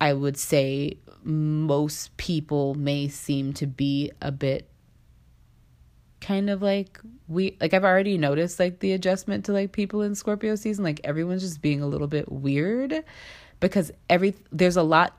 [0.00, 4.68] I would say, most people may seem to be a bit
[6.26, 10.14] kind of like we like I've already noticed like the adjustment to like people in
[10.14, 13.04] Scorpio season like everyone's just being a little bit weird
[13.60, 15.16] because every there's a lot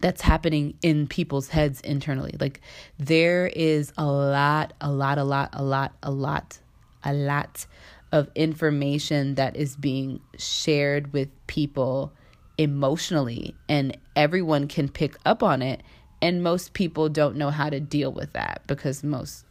[0.00, 2.34] that's happening in people's heads internally.
[2.40, 2.60] Like
[2.98, 6.58] there is a lot, a lot, a lot, a lot, a lot,
[7.04, 7.66] a lot
[8.12, 12.12] of information that is being shared with people
[12.58, 15.82] emotionally, and everyone can pick up on it.
[16.22, 19.46] And most people don't know how to deal with that because most,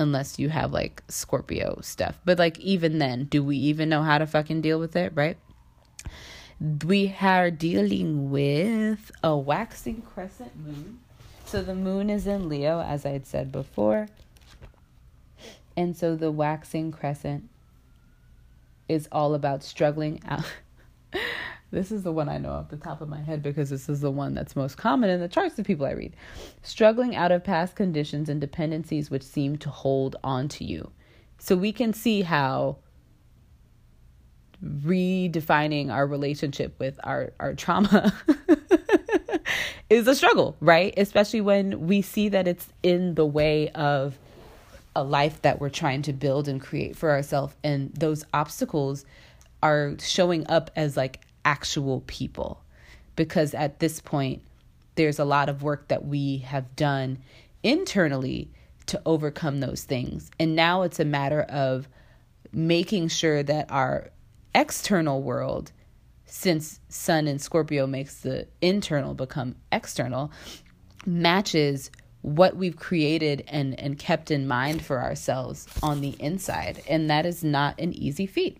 [0.00, 2.18] unless you have like Scorpio stuff.
[2.24, 5.36] But like, even then, do we even know how to fucking deal with it, right?
[6.84, 11.00] we are dealing with a waxing crescent moon.
[11.46, 14.08] So the moon is in Leo, as I had said before.
[15.76, 17.48] And so the waxing crescent
[18.88, 20.44] is all about struggling out.
[21.70, 24.00] this is the one I know off the top of my head because this is
[24.00, 26.16] the one that's most common in the charts of people I read.
[26.62, 30.90] Struggling out of past conditions and dependencies which seem to hold on to you.
[31.38, 32.78] So we can see how
[34.62, 38.12] redefining our relationship with our our trauma
[39.90, 40.92] is a struggle, right?
[40.96, 44.18] Especially when we see that it's in the way of
[44.96, 49.04] a life that we're trying to build and create for ourselves and those obstacles
[49.62, 52.62] are showing up as like actual people
[53.16, 54.42] because at this point
[54.94, 57.18] there's a lot of work that we have done
[57.62, 58.50] internally
[58.86, 61.88] to overcome those things and now it's a matter of
[62.52, 64.10] making sure that our
[64.54, 65.72] external world,
[66.26, 70.30] since Sun and Scorpio makes the internal become external,
[71.06, 71.90] matches
[72.22, 76.82] what we've created and, and kept in mind for ourselves on the inside.
[76.88, 78.58] And that is not an easy feat.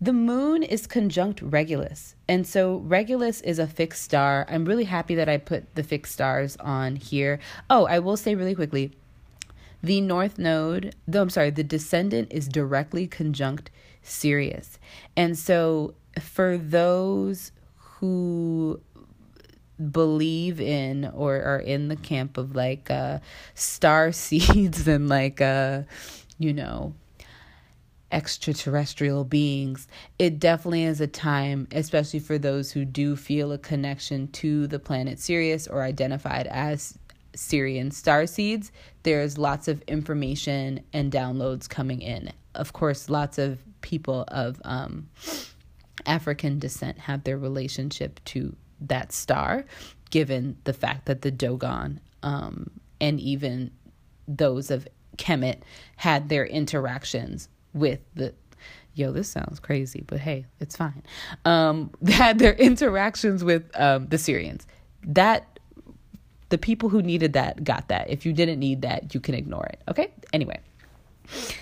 [0.00, 2.14] The moon is conjunct Regulus.
[2.28, 4.46] And so Regulus is a fixed star.
[4.48, 7.40] I'm really happy that I put the fixed stars on here.
[7.68, 8.92] Oh, I will say really quickly
[9.82, 13.70] the North Node, though I'm sorry, the descendant is directly conjunct
[14.02, 14.78] Sirius.
[15.16, 18.80] And so for those who
[19.92, 23.20] believe in or are in the camp of like uh
[23.54, 25.82] star seeds and like uh
[26.36, 26.92] you know
[28.10, 29.86] extraterrestrial beings
[30.18, 34.78] it definitely is a time especially for those who do feel a connection to the
[34.78, 36.98] planet Sirius or identified as
[37.38, 38.72] Sirian star seeds,
[39.04, 42.32] there's lots of information and downloads coming in.
[42.54, 45.08] Of course, lots of people of um,
[46.04, 49.64] African descent have their relationship to that star,
[50.10, 53.70] given the fact that the Dogon um, and even
[54.26, 55.60] those of Kemet
[55.96, 57.48] had their interactions
[57.78, 58.34] with the
[58.94, 61.02] yo, this sounds crazy, but hey, it's fine.
[61.44, 64.66] Um, had their interactions with um, the Sirians
[65.04, 65.58] That
[66.48, 68.08] the people who needed that got that.
[68.08, 69.82] If you didn't need that, you can ignore it.
[69.88, 70.12] Okay?
[70.32, 70.58] Anyway.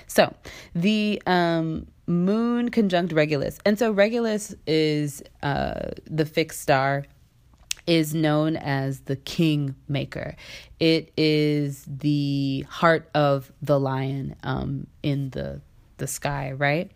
[0.06, 0.32] So,
[0.74, 3.58] the um, moon conjunct Regulus.
[3.64, 7.04] And so Regulus is uh, the fixed star
[7.86, 10.36] is known as the king maker.
[10.80, 15.60] It is the heart of the lion um, in the
[15.98, 16.90] the sky, right?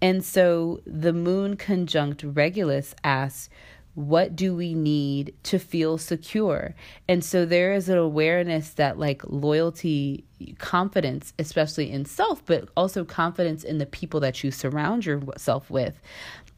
[0.00, 3.48] And so the moon conjunct Regulus asks,
[3.94, 6.74] what do we need to feel secure?
[7.08, 10.24] And so there is an awareness that, like, loyalty,
[10.58, 16.00] confidence, especially in self, but also confidence in the people that you surround yourself with,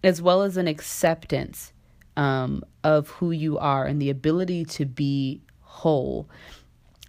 [0.05, 1.73] as well as an acceptance
[2.17, 6.29] um, of who you are and the ability to be whole,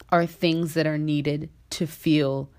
[0.10, 2.50] are things that are needed to feel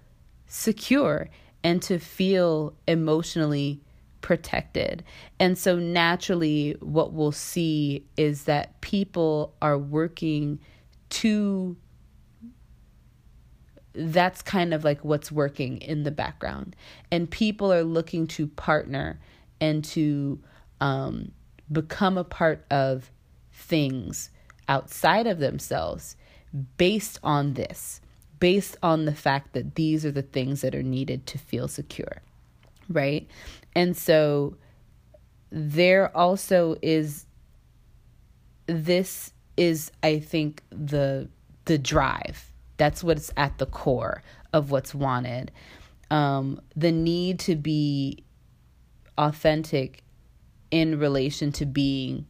[0.46, 1.28] secure
[1.66, 3.80] and to feel emotionally
[4.20, 5.02] protected.
[5.40, 10.60] And so naturally, what we'll see is that people are working
[11.10, 11.76] to
[13.94, 16.76] that's kind of like what's working in the background.
[17.10, 19.18] And people are looking to partner
[19.60, 20.38] and to
[20.80, 21.32] um,
[21.72, 23.10] become a part of
[23.52, 24.30] things
[24.68, 26.14] outside of themselves
[26.76, 28.00] based on this,
[28.38, 32.22] based on the fact that these are the things that are needed to feel secure,
[32.88, 33.26] right?
[33.74, 34.56] And so
[35.50, 37.26] there also is
[38.66, 41.28] this is I think the
[41.64, 42.52] the drive.
[42.76, 44.22] That's what's at the core
[44.52, 45.50] of what's wanted.
[46.10, 48.22] Um, the need to be
[49.18, 50.02] authentic
[50.70, 52.26] in relation to being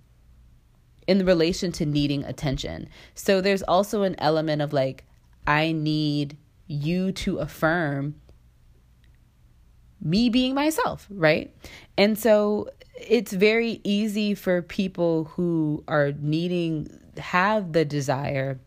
[1.06, 2.88] in relation to needing attention.
[3.14, 5.04] So there's also an element of like
[5.46, 6.36] I need
[6.66, 8.16] you to affirm
[10.00, 11.54] me being myself, right?
[11.96, 16.88] And so it's very easy for people who are needing,
[17.18, 18.58] have the desire,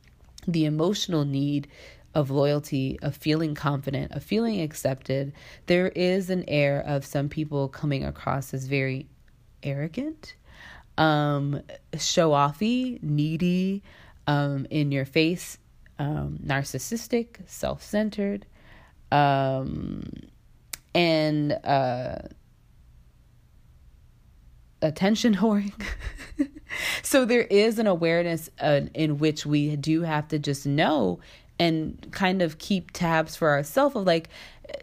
[0.48, 1.68] the emotional need
[2.16, 5.32] of loyalty, of feeling confident, of feeling accepted.
[5.68, 9.08] There is an air of some people coming across as very
[9.62, 10.36] arrogant,
[10.98, 11.62] um,
[11.98, 13.84] show offy, needy,
[14.28, 15.59] um, in your face,
[16.00, 18.46] um, narcissistic, self centered.
[19.12, 20.04] Um,
[20.96, 22.20] and uh,
[24.82, 25.74] attention whoring.
[27.04, 31.20] so there is an awareness uh, in which we do have to just know
[31.60, 34.30] and kind of keep tabs for ourselves of like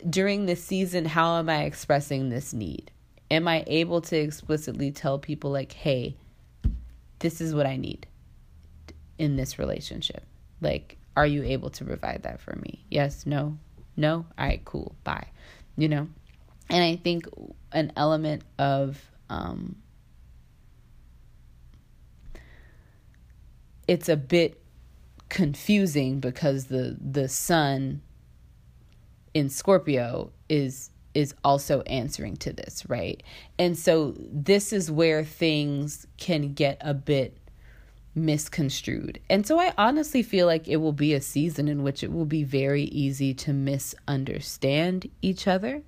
[0.08, 2.90] during this season how am i expressing this need
[3.30, 6.14] am i able to explicitly tell people like hey
[7.20, 8.06] this is what i need
[9.18, 10.24] in this relationship
[10.60, 12.84] like are you able to provide that for me?
[12.90, 13.58] Yes no.
[13.96, 14.26] No?
[14.38, 14.94] All right cool.
[15.04, 15.28] Bye.
[15.76, 16.08] You know?
[16.68, 17.26] And I think
[17.72, 19.00] an element of
[19.30, 19.76] um,
[23.88, 24.60] it's a bit
[25.28, 28.02] confusing because the the sun
[29.34, 33.22] in Scorpio is is also answering to this, right?
[33.58, 37.38] And so this is where things can get a bit
[38.16, 39.20] misconstrued.
[39.28, 42.24] And so I honestly feel like it will be a season in which it will
[42.24, 45.82] be very easy to misunderstand each other.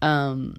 [0.00, 0.56] Um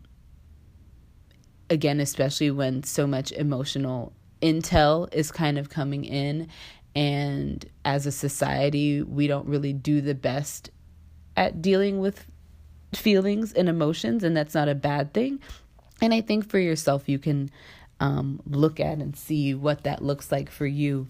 [1.69, 4.11] again, especially when so much emotional
[4.41, 6.49] intel is kind of coming in
[6.93, 10.69] and as a society, we don't really do the best
[11.37, 12.25] at dealing with
[12.93, 15.39] feelings and emotions and that's not a bad thing.
[16.01, 17.49] And I think for yourself you can
[18.01, 21.07] um, look at and see what that looks like for you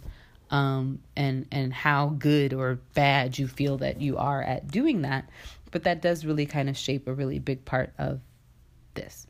[0.51, 5.27] um, and and how good or bad you feel that you are at doing that.
[5.71, 8.19] But that does really kind of shape a really big part of
[8.93, 9.25] this.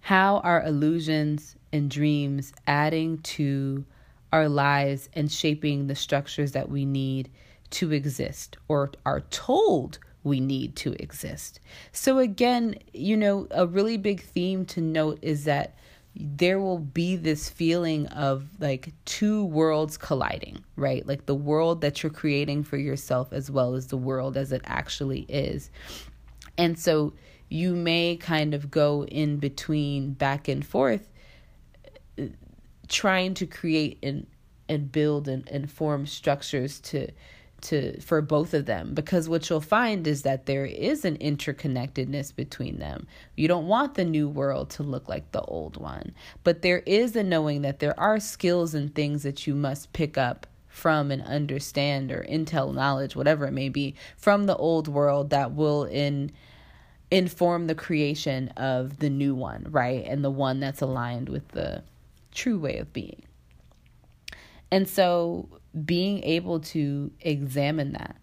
[0.00, 3.86] How are illusions and dreams adding to
[4.30, 7.30] our lives and shaping the structures that we need
[7.70, 11.60] to exist or are told we need to exist?
[11.92, 15.74] So again you know a really big theme to note is that
[16.18, 21.06] there will be this feeling of like two worlds colliding, right?
[21.06, 24.62] Like the world that you're creating for yourself as well as the world as it
[24.64, 25.70] actually is.
[26.56, 27.12] And so
[27.50, 31.08] you may kind of go in between back and forth
[32.88, 34.26] trying to create and
[34.68, 37.08] and build and, and form structures to
[37.62, 42.34] to for both of them because what you'll find is that there is an interconnectedness
[42.34, 43.06] between them.
[43.36, 46.12] You don't want the new world to look like the old one,
[46.44, 50.18] but there is a knowing that there are skills and things that you must pick
[50.18, 55.30] up from and understand or intel knowledge whatever it may be from the old world
[55.30, 56.30] that will in
[57.10, 60.04] inform the creation of the new one, right?
[60.06, 61.82] And the one that's aligned with the
[62.32, 63.22] true way of being.
[64.70, 65.48] And so
[65.84, 68.16] being able to examine that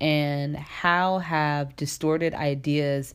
[0.00, 3.14] and how have distorted ideas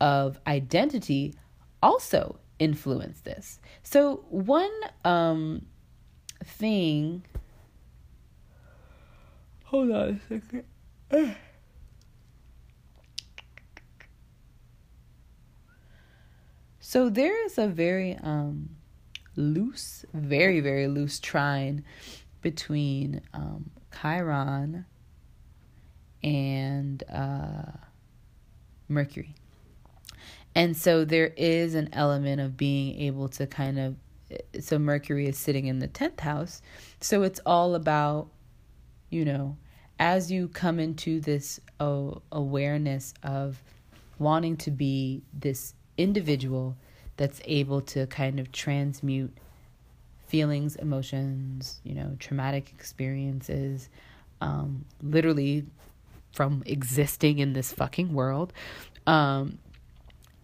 [0.00, 1.34] of identity
[1.82, 3.60] also influenced this.
[3.82, 4.70] So one
[5.04, 5.66] um,
[6.44, 7.24] thing.
[9.64, 10.40] Hold on a
[11.10, 11.36] second.
[16.78, 18.76] So there is a very um,
[19.34, 21.84] loose, very, very loose trine
[22.42, 23.70] between um,
[24.00, 24.84] Chiron
[26.22, 27.72] and uh,
[28.88, 29.34] Mercury.
[30.54, 33.96] And so there is an element of being able to kind of,
[34.60, 36.62] so Mercury is sitting in the 10th house.
[37.00, 38.28] So it's all about,
[39.10, 39.56] you know,
[39.98, 43.62] as you come into this uh, awareness of
[44.18, 46.76] wanting to be this individual
[47.16, 49.36] that's able to kind of transmute
[50.36, 53.88] feelings, emotions, you know, traumatic experiences,
[54.42, 55.64] um, literally
[56.32, 58.52] from existing in this fucking world,
[59.06, 59.56] um,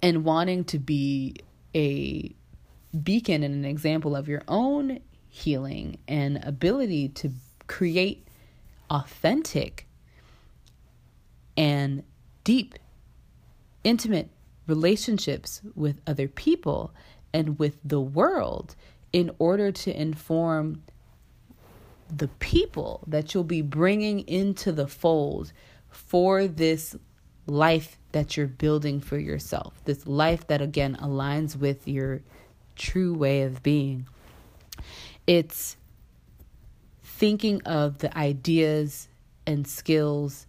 [0.02, 1.36] and wanting to be
[1.74, 2.34] a
[3.02, 7.30] beacon and an example of your own healing and ability to
[7.66, 8.26] create
[8.88, 9.86] authentic
[11.54, 12.02] and
[12.44, 12.78] deep,
[13.84, 14.30] intimate
[14.66, 16.94] relationships with other people
[17.34, 18.74] and with the world
[19.12, 20.82] in order to inform
[22.14, 25.52] the people that you'll be bringing into the fold
[25.88, 26.96] for this
[27.46, 29.74] life that you're building for yourself.
[29.84, 32.22] This life that, again, aligns with your
[32.76, 34.06] true way of being.
[35.26, 35.76] It's
[37.02, 39.08] thinking of the ideas
[39.46, 40.46] and skills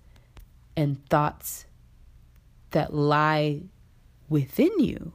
[0.76, 1.66] and thoughts
[2.72, 3.62] that lie
[4.30, 5.14] within you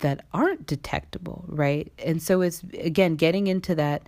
[0.00, 1.92] that aren't detectable, right?
[2.04, 4.02] And so it's again getting into that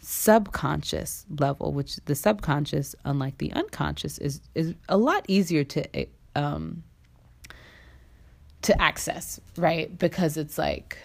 [0.00, 6.82] subconscious level, which the subconscious, unlike the unconscious, is is a lot easier to um
[8.62, 9.96] to access, right?
[9.98, 10.98] Because it's like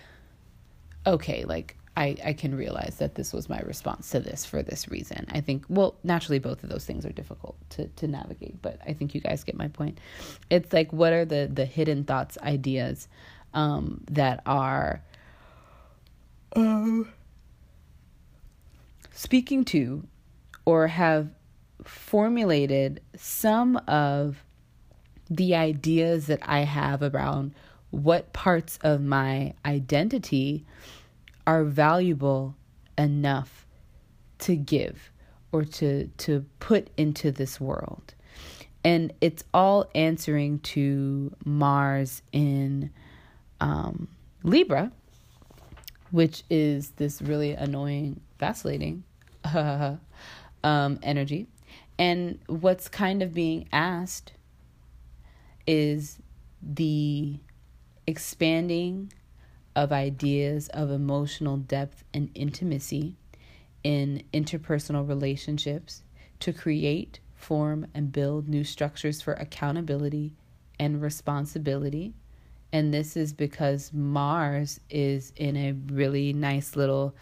[1.06, 4.89] okay, like I, I can realize that this was my response to this for this
[4.89, 5.28] reason.
[5.32, 8.94] I think, well, naturally, both of those things are difficult to, to navigate, but I
[8.94, 10.00] think you guys get my point.
[10.50, 13.08] It's like, what are the, the hidden thoughts, ideas
[13.54, 15.01] um, that are
[16.56, 17.04] uh,
[19.12, 20.08] speaking to
[20.66, 21.30] or have
[21.84, 24.43] formulated some of
[25.30, 27.54] the ideas that I have around
[27.91, 30.66] what parts of my identity
[31.45, 32.56] are valuable
[32.97, 33.66] enough
[34.39, 35.12] to give
[35.51, 38.14] or to to put into this world.
[38.84, 42.91] And it's all answering to Mars in
[43.64, 44.09] um,
[44.43, 44.91] Libra,
[46.11, 49.03] which is this really annoying, vacillating
[50.64, 51.47] um, energy.
[51.97, 54.34] And what's kind of being asked
[55.66, 56.20] is
[56.61, 57.39] the
[58.05, 59.14] expanding
[59.78, 63.16] of ideas of emotional depth and intimacy
[63.82, 66.03] in interpersonal relationships
[66.41, 70.34] to create, form, and build new structures for accountability
[70.78, 72.14] and responsibility.
[72.74, 77.15] And this is because Mars is in a really nice little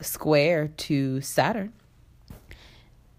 [0.00, 1.74] square to Saturn.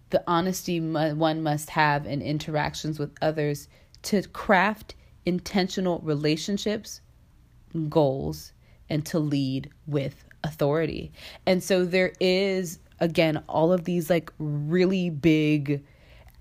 [0.10, 3.68] The honesty one must have in interactions with others
[4.02, 4.96] to craft
[5.26, 7.02] intentional relationships
[7.88, 8.52] goals
[8.90, 11.12] and to lead with authority.
[11.46, 15.86] And so there is again all of these like really big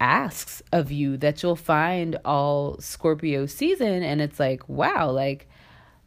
[0.01, 5.47] asks of you that you'll find all Scorpio season and it's like wow like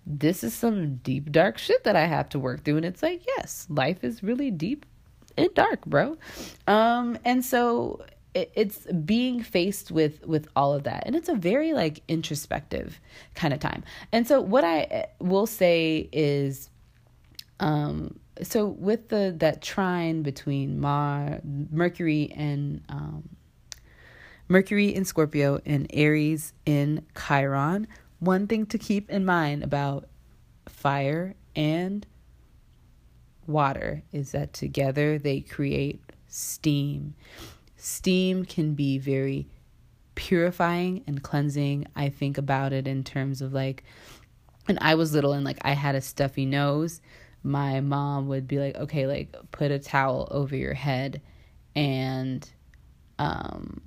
[0.05, 2.77] this is some deep dark shit that I have to work through.
[2.77, 4.85] And it's like yes life is really deep
[5.37, 6.17] and dark bro.
[6.67, 8.03] Um and so
[8.35, 11.03] it's being faced with with all of that.
[11.05, 12.99] And it's a very like introspective
[13.35, 13.83] kind of time.
[14.11, 16.69] And so what i eh, will say is
[17.59, 23.29] um so with the that trine between mar mercury and um
[24.47, 27.87] mercury in scorpio and aries in chiron
[28.19, 30.05] one thing to keep in mind about
[30.67, 32.05] fire and
[33.47, 37.13] water is that together they create steam
[37.83, 39.45] Steam can be very
[40.15, 41.85] purifying and cleansing.
[41.97, 43.83] I think about it in terms of like,
[44.67, 47.01] when I was little and like I had a stuffy nose,
[47.43, 51.21] my mom would be like, okay, like put a towel over your head
[51.75, 52.49] and,
[53.19, 53.81] um,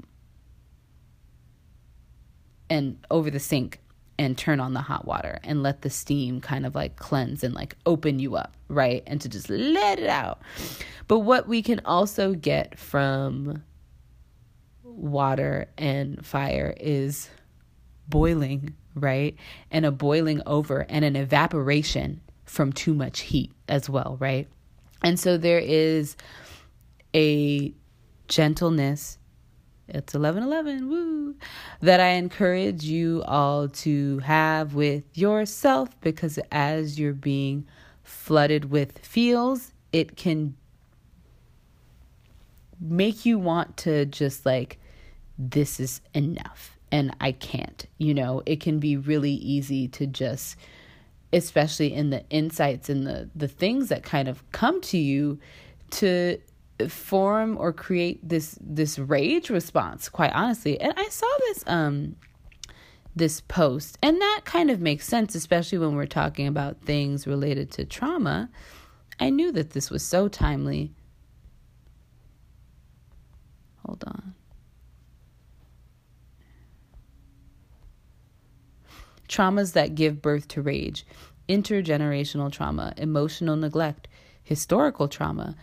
[2.69, 3.81] and over the sink
[4.19, 7.55] and turn on the hot water and let the steam kind of like cleanse and
[7.55, 9.03] like open you up, right?
[9.07, 10.41] And to just let it out.
[11.09, 13.63] But what we can also get from
[14.83, 17.29] water and fire is
[18.09, 19.37] boiling, right?
[19.71, 24.49] And a boiling over and an evaporation from too much heat as well, right?
[25.03, 26.17] And so there is
[27.15, 27.75] a
[28.29, 29.19] gentleness.
[29.89, 31.37] It's 1111, woo,
[31.81, 37.67] that I encourage you all to have with yourself because as you're being
[38.03, 40.57] flooded with feels, it can
[42.81, 44.79] make you want to just like,
[45.39, 47.87] this is enough and I can't.
[47.99, 50.57] You know, it can be really easy to just
[51.33, 55.39] especially in the insights and the the things that kind of come to you
[55.91, 56.39] to
[56.89, 60.79] form or create this this rage response quite honestly.
[60.81, 62.17] And i saw this um
[63.15, 67.71] this post and that kind of makes sense especially when we're talking about things related
[67.73, 68.51] to trauma.
[69.19, 70.93] I knew that this was so timely.
[73.87, 74.35] Hold on.
[79.29, 81.07] Traumas that give birth to rage,
[81.49, 84.09] intergenerational trauma, emotional neglect,
[84.43, 85.57] historical trauma,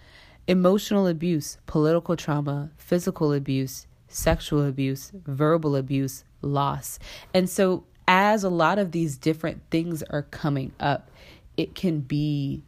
[0.47, 6.99] emotional abuse, political trauma, physical abuse, sexual abuse, verbal abuse, loss.
[7.33, 11.09] And so, as a lot of these different things are coming up,
[11.55, 12.63] it can be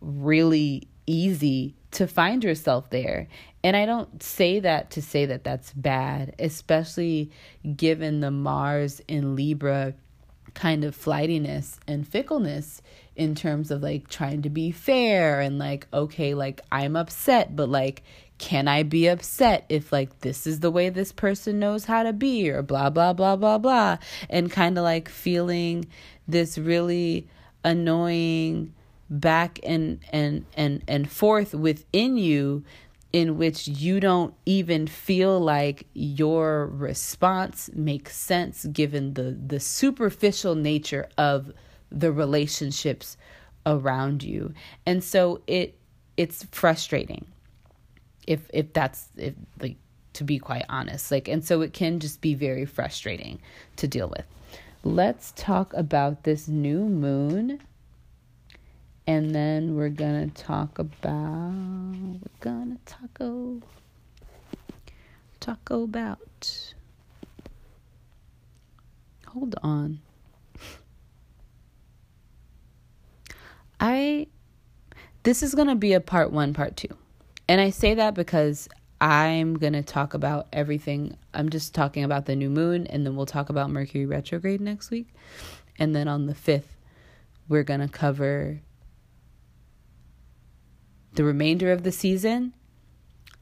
[0.00, 3.26] really easy to find yourself there.
[3.64, 7.30] And I don't say that to say that that's bad, especially
[7.76, 9.94] given the Mars in Libra
[10.54, 12.80] kind of flightiness and fickleness
[13.16, 17.68] in terms of like trying to be fair and like, okay, like I'm upset, but
[17.68, 18.02] like,
[18.38, 22.12] can I be upset if like this is the way this person knows how to
[22.12, 23.98] be or blah, blah, blah, blah, blah.
[24.28, 25.86] And kind of like feeling
[26.26, 27.28] this really
[27.64, 28.72] annoying
[29.10, 32.64] back and and and and forth within you
[33.12, 40.54] in which you don't even feel like your response makes sense given the the superficial
[40.54, 41.52] nature of
[41.90, 43.16] the relationships
[43.66, 44.54] around you.
[44.86, 45.76] And so it
[46.16, 47.26] it's frustrating
[48.26, 49.76] if if that's if like
[50.14, 51.10] to be quite honest.
[51.10, 53.40] Like and so it can just be very frustrating
[53.76, 54.26] to deal with.
[54.82, 57.60] Let's talk about this new moon.
[59.06, 63.60] And then we're gonna talk about we're gonna taco
[65.40, 66.74] taco about.
[69.26, 70.00] Hold on
[73.80, 74.26] i
[75.22, 76.88] this is gonna be a part one part two
[77.48, 78.68] and i say that because
[79.00, 83.26] i'm gonna talk about everything i'm just talking about the new moon and then we'll
[83.26, 85.08] talk about mercury retrograde next week
[85.78, 86.76] and then on the 5th
[87.48, 88.60] we're gonna cover
[91.14, 92.52] the remainder of the season.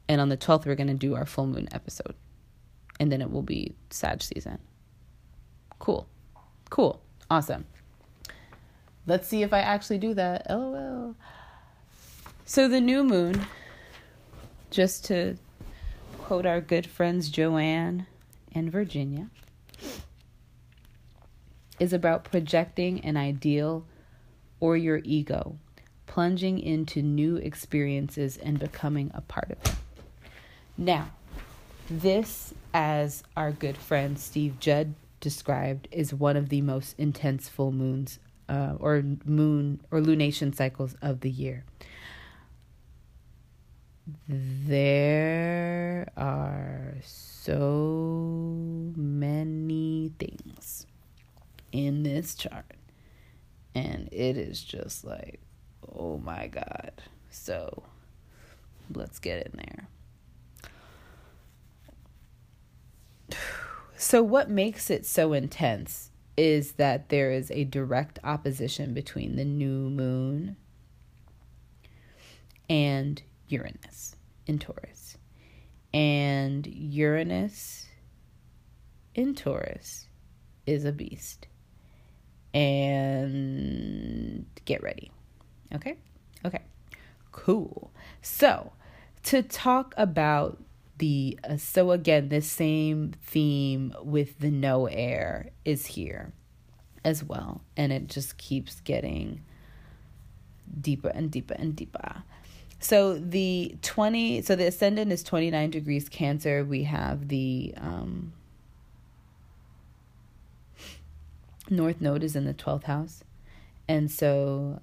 [0.07, 2.15] And on the 12th, we're going to do our full moon episode.
[2.99, 4.59] And then it will be Sag season.
[5.77, 6.07] Cool.
[6.69, 7.01] Cool.
[7.29, 7.65] Awesome.
[9.09, 10.45] Let's see if I actually do that.
[10.47, 11.15] LOL.
[12.45, 13.47] So the new moon,
[14.69, 15.35] just to
[16.19, 18.05] quote our good friends Joanne
[18.53, 19.31] and Virginia,
[21.79, 23.83] is about projecting an ideal
[24.59, 25.57] or your ego
[26.05, 29.75] plunging into new experiences and becoming a part of it.
[30.77, 31.09] Now,
[31.89, 37.71] this, as our good friend Steve Judd described, is one of the most intense full
[37.71, 38.19] moons
[38.49, 41.63] uh, or moon or lunation cycles of the year.
[44.27, 50.87] There are so many things
[51.71, 52.75] in this chart,
[53.75, 55.39] and it is just like
[55.95, 56.91] Oh my God.
[57.29, 57.83] So
[58.93, 59.87] let's get in there.
[64.01, 66.08] So, what makes it so intense
[66.39, 70.55] is that there is a direct opposition between the new moon
[72.69, 74.15] and Uranus
[74.47, 75.17] in Taurus.
[75.93, 77.87] And Uranus
[79.13, 80.07] in Taurus
[80.65, 81.47] is a beast.
[82.53, 85.11] And get ready.
[85.75, 85.97] Okay?
[86.45, 86.61] Okay.
[87.33, 87.91] Cool.
[88.21, 88.71] So,
[89.23, 90.63] to talk about
[90.99, 96.31] the uh, so again the same theme with the no air is here
[97.03, 97.61] as well.
[97.75, 99.41] And it just keeps getting
[100.79, 102.23] deeper and deeper and deeper.
[102.79, 106.63] So the 20 so the ascendant is 29 degrees cancer.
[106.63, 108.33] We have the um
[111.69, 113.23] north node is in the 12th house.
[113.87, 114.81] And so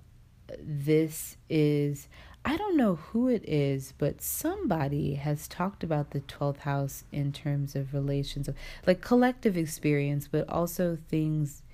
[0.61, 2.09] this is
[2.49, 7.33] I don't know who it is, but somebody has talked about the 12th house in
[7.33, 8.55] terms of relations of
[8.87, 11.65] like collective experience, but also things,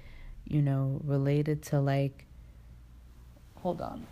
[0.47, 2.25] you know, related to like.
[3.57, 4.07] Hold on.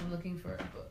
[0.00, 0.81] I'm looking for a book.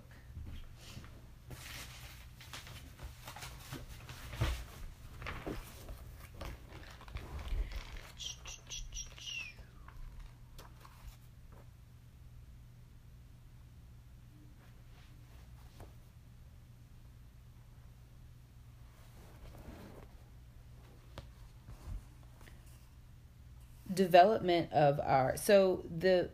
[24.03, 26.29] Development of our so the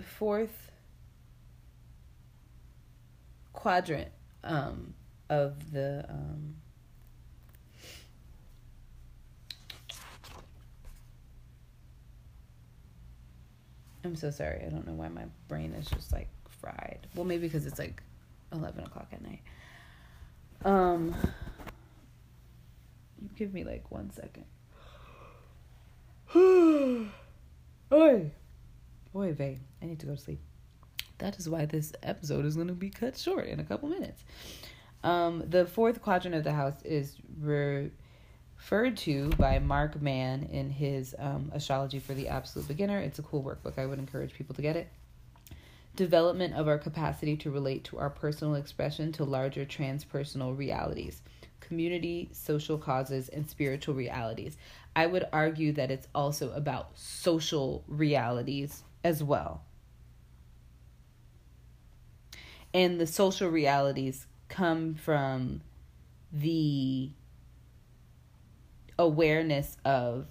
[0.00, 0.70] fourth
[3.52, 4.12] quadrant
[4.44, 4.94] um,
[5.28, 6.54] of the um,
[14.04, 14.62] I'm so sorry.
[14.64, 16.28] I don't know why my brain is just like
[16.60, 17.08] fried.
[17.14, 18.00] Well, maybe because it's like
[18.52, 19.42] eleven o'clock at night.
[20.64, 21.14] Um,
[23.20, 24.44] you give me like one second.
[26.36, 27.08] Oi.
[27.90, 29.58] Oi, vey.
[29.82, 30.40] I need to go to sleep.
[31.18, 34.22] That is why this episode is going to be cut short in a couple minutes.
[35.02, 41.16] Um, the fourth quadrant of the house is referred to by Mark Mann in his
[41.18, 43.00] um, Astrology for the Absolute Beginner.
[43.00, 43.78] It's a cool workbook.
[43.78, 44.88] I would encourage people to get it.
[45.96, 51.22] Development of our capacity to relate to our personal expression to larger transpersonal realities
[51.68, 54.56] community, social causes, and spiritual realities.
[54.98, 59.62] I would argue that it's also about social realities as well.
[62.74, 65.60] And the social realities come from
[66.32, 67.12] the
[68.98, 70.26] awareness of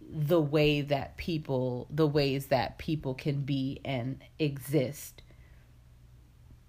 [0.00, 5.22] the way that people the ways that people can be and exist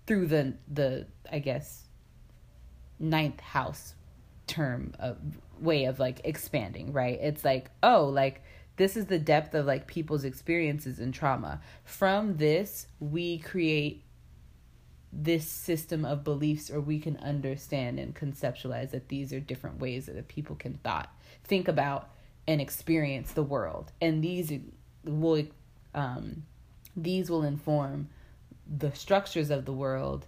[0.08, 1.84] through the the I guess
[3.00, 3.94] ninth house
[4.52, 5.18] term of
[5.60, 7.18] way of like expanding, right?
[7.22, 8.44] It's like, oh, like
[8.76, 11.62] this is the depth of like people's experiences in trauma.
[11.84, 14.04] From this, we create
[15.14, 20.06] this system of beliefs or we can understand and conceptualize that these are different ways
[20.06, 22.10] that people can thought think about
[22.48, 24.54] and experience the world and these
[25.04, 25.44] will
[25.94, 26.44] um,
[26.96, 28.08] these will inform
[28.78, 30.26] the structures of the world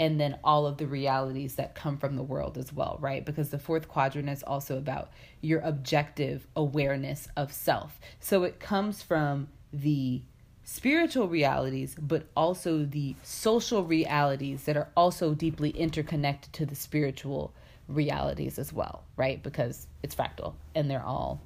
[0.00, 3.24] and then all of the realities that come from the world as well, right?
[3.24, 8.00] Because the fourth quadrant is also about your objective awareness of self.
[8.18, 10.22] So it comes from the
[10.64, 17.52] spiritual realities, but also the social realities that are also deeply interconnected to the spiritual
[17.86, 19.42] realities as well, right?
[19.42, 21.40] Because it's fractal and they're all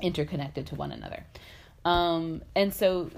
[0.00, 1.24] interconnected to one another.
[1.84, 3.10] Um, and so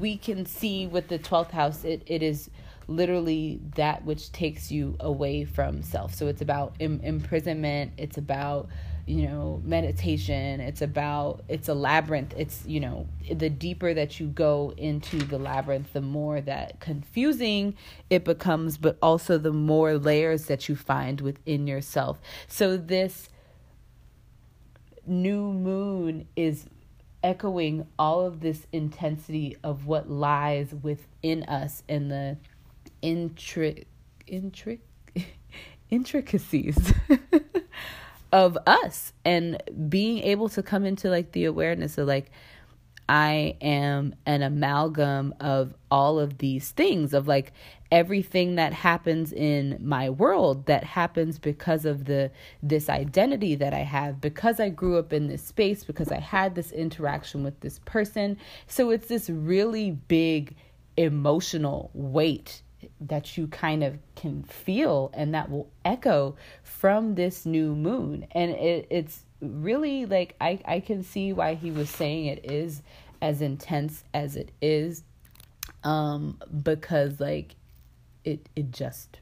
[0.00, 2.50] we can see with the 12th house, it, it is
[2.88, 6.14] literally that which takes you away from self.
[6.14, 8.68] So it's about Im- imprisonment, it's about,
[9.06, 12.34] you know, meditation, it's about, it's a labyrinth.
[12.36, 17.76] It's, you know, the deeper that you go into the labyrinth, the more that confusing
[18.08, 22.20] it becomes, but also the more layers that you find within yourself.
[22.48, 23.28] So this
[25.06, 26.66] new moon is
[27.22, 32.36] echoing all of this intensity of what lies within us and the
[33.02, 33.84] intric
[34.26, 34.80] intric
[35.90, 36.92] intricacies
[38.32, 42.30] of us and being able to come into like the awareness of like
[43.08, 47.52] I am an amalgam of all of these things, of like
[47.90, 52.30] everything that happens in my world that happens because of the
[52.62, 56.54] this identity that I have, because I grew up in this space, because I had
[56.54, 58.36] this interaction with this person.
[58.66, 60.54] So it's this really big
[60.98, 62.62] emotional weight
[63.00, 68.26] that you kind of can feel and that will echo from this new moon.
[68.32, 72.82] And it, it's really like I, I can see why he was saying it is
[73.20, 75.02] as intense as it is
[75.84, 77.54] um because like
[78.24, 79.20] it it just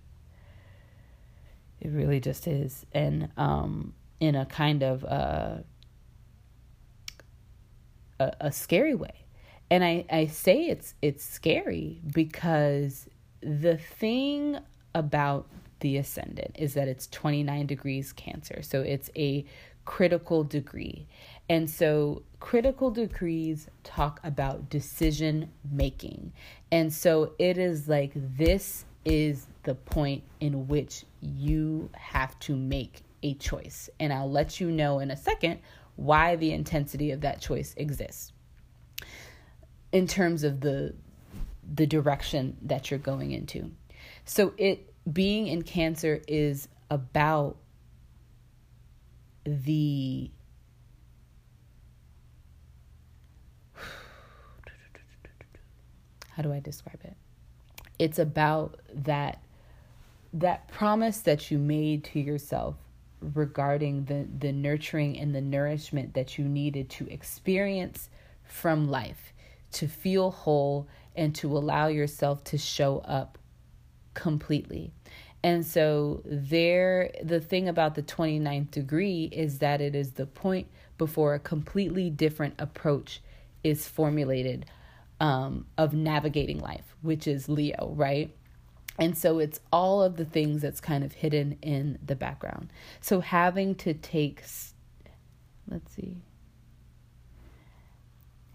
[1.81, 5.57] it really just is and um in a kind of uh
[8.19, 9.27] a, a scary way
[9.71, 13.09] and i i say it's it's scary because
[13.41, 14.59] the thing
[14.95, 15.47] about
[15.81, 19.45] the ascendant is that it's 29 degrees cancer so it's a
[19.87, 21.07] critical degree.
[21.49, 26.33] And so critical degrees talk about decision making.
[26.71, 33.03] And so it is like this is the point in which you have to make
[33.23, 33.89] a choice.
[33.99, 35.61] And I'll let you know in a second
[35.95, 38.33] why the intensity of that choice exists
[39.93, 40.95] in terms of the
[41.75, 43.71] the direction that you're going into.
[44.25, 47.57] So it being in cancer is about
[49.45, 50.31] the
[56.31, 57.15] how do I describe it?
[57.99, 59.43] It's about that
[60.33, 62.75] that promise that you made to yourself
[63.21, 68.11] regarding the the nurturing and the nourishment that you needed to experience
[68.45, 69.33] from life
[69.73, 70.87] to feel whole
[71.17, 73.39] and to allow yourself to show up
[74.15, 74.93] completely.
[75.43, 80.67] And so there the thing about the 29th degree is that it is the point
[80.99, 83.21] before a completely different approach
[83.63, 84.67] is formulated
[85.21, 88.35] um, of navigating life, which is Leo, right?
[88.99, 92.71] And so it's all of the things that's kind of hidden in the background.
[93.01, 94.43] So having to take,
[95.69, 96.17] let's see,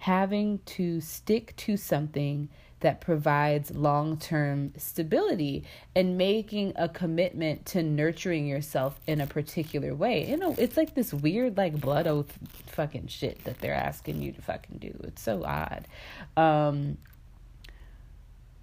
[0.01, 2.49] having to stick to something
[2.79, 5.63] that provides long term stability
[5.95, 10.27] and making a commitment to nurturing yourself in a particular way.
[10.27, 12.35] You know, it's like this weird, like, blood oath
[12.65, 14.99] fucking shit that they're asking you to fucking do.
[15.03, 15.87] It's so odd.
[16.35, 16.97] Um,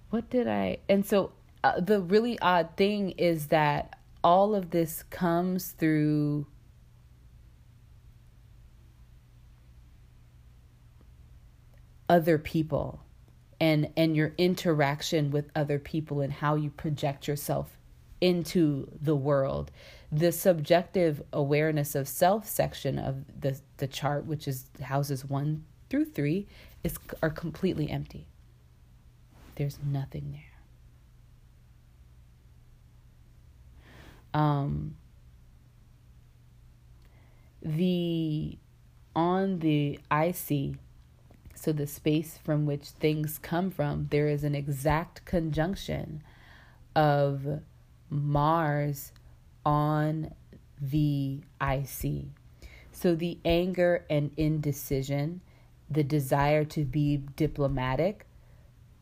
[0.09, 1.31] what did I, and so
[1.63, 6.47] uh, the really odd thing is that all of this comes through
[12.09, 13.01] other people
[13.61, 17.77] and and your interaction with other people and how you project yourself
[18.19, 19.71] into the world.
[20.11, 26.05] The subjective awareness of self section of the the chart which is houses 1 through
[26.05, 26.47] 3
[26.83, 28.27] is are completely empty.
[29.55, 30.41] There's nothing there.
[34.41, 34.95] Um
[37.61, 38.57] the
[39.15, 40.75] on the IC
[41.59, 46.23] so the space from which things come from, there is an exact conjunction
[46.95, 47.59] of
[48.09, 49.11] Mars
[49.65, 50.33] on
[50.79, 52.27] the IC.
[52.93, 55.41] So the anger and indecision,
[55.89, 58.25] the desire to be diplomatic,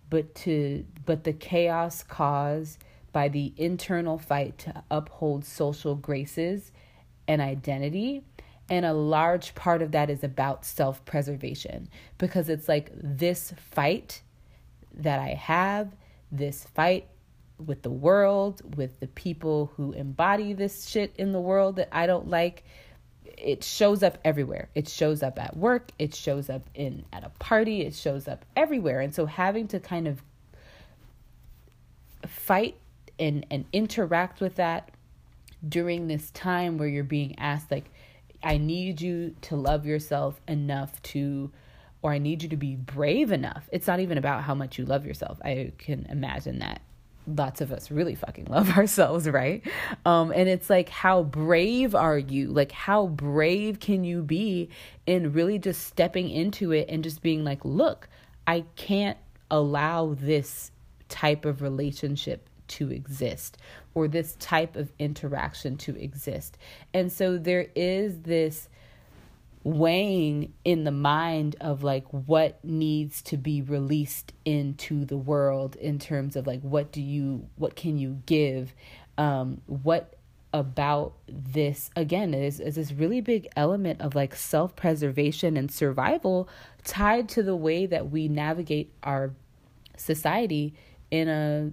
[0.10, 6.72] but to but the chaos caused by the internal fight to uphold social graces
[7.28, 8.24] and identity
[8.70, 11.88] and a large part of that is about self preservation
[12.18, 14.22] because it's like this fight
[14.96, 15.96] that I have,
[16.32, 17.08] this fight
[17.64, 22.08] with the world, with the people who embody this shit in the world that I
[22.08, 22.64] don't like.
[23.38, 24.70] It shows up everywhere.
[24.74, 28.46] It shows up at work, it shows up in at a party, it shows up
[28.56, 29.00] everywhere.
[29.00, 30.22] And so having to kind of
[32.26, 32.76] fight
[33.20, 34.92] and and interact with that
[35.68, 37.90] during this time where you're being asked like
[38.44, 41.52] I need you to love yourself enough to,
[42.02, 43.70] or I need you to be brave enough.
[43.72, 45.40] It's not even about how much you love yourself.
[45.44, 46.82] I can imagine that
[47.28, 49.64] lots of us really fucking love ourselves, right?
[50.06, 52.48] Um, and it's like, how brave are you?
[52.48, 54.70] Like, how brave can you be
[55.06, 58.08] in really just stepping into it and just being like, look,
[58.46, 59.18] I can't
[59.52, 60.72] allow this
[61.10, 63.58] type of relationship to exist
[63.94, 66.58] or this type of interaction to exist.
[66.94, 68.70] And so there is this
[69.64, 76.00] weighing in the mind of like what needs to be released into the world in
[76.00, 78.74] terms of like what do you what can you give
[79.18, 80.18] um what
[80.54, 86.48] about this again is, is this really big element of like self-preservation and survival
[86.84, 89.32] tied to the way that we navigate our
[89.98, 90.74] society
[91.12, 91.72] in a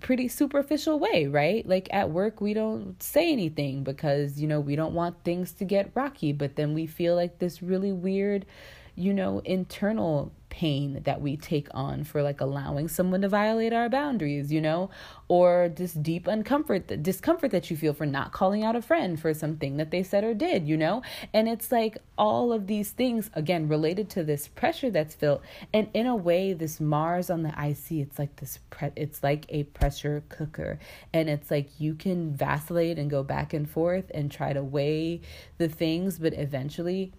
[0.00, 1.66] pretty superficial way, right?
[1.66, 5.64] Like at work, we don't say anything because, you know, we don't want things to
[5.64, 8.46] get rocky, but then we feel like this really weird,
[8.94, 13.88] you know, internal pain that we take on for like allowing someone to violate our
[13.88, 14.90] boundaries, you know,
[15.28, 19.18] or just deep uncomfort, the discomfort that you feel for not calling out a friend
[19.18, 21.00] for something that they said or did, you know?
[21.32, 25.40] And it's like all of these things, again, related to this pressure that's felt.
[25.72, 29.46] And in a way, this Mars on the IC, it's like this, pre- it's like
[29.48, 30.78] a pressure cooker.
[31.14, 35.22] And it's like you can vacillate and go back and forth and try to weigh
[35.56, 37.14] the things, but eventually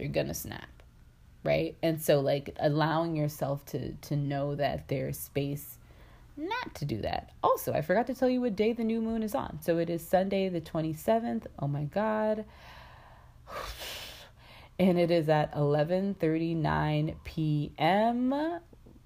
[0.00, 0.68] you're gonna snap
[1.44, 5.78] right and so like allowing yourself to to know that there's space
[6.36, 9.22] not to do that also i forgot to tell you what day the new moon
[9.22, 12.44] is on so it is sunday the 27th oh my god
[14.78, 18.60] and it is at 11:39 p.m.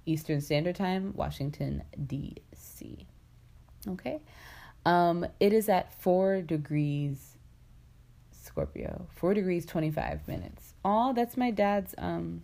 [0.06, 3.06] Eastern Standard Time, Washington D.C.
[3.88, 4.20] Okay?
[4.86, 7.36] Um it is at 4 degrees
[8.30, 9.06] Scorpio.
[9.14, 12.42] 4 degrees 25 minutes Oh, that's my dad's um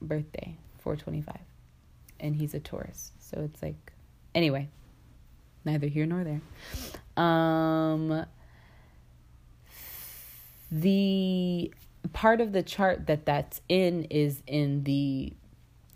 [0.00, 1.36] birthday, 425.
[2.20, 3.12] And he's a Taurus.
[3.18, 3.92] So it's like
[4.34, 4.68] anyway,
[5.64, 6.42] neither here nor there.
[7.22, 8.26] Um
[10.70, 11.72] the
[12.12, 15.32] part of the chart that that's in is in the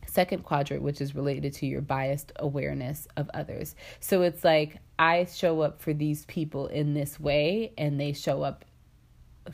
[0.06, 3.74] second quadrant, which is related to your biased awareness of others.
[4.00, 8.42] So it's like I show up for these people in this way, and they show
[8.42, 8.64] up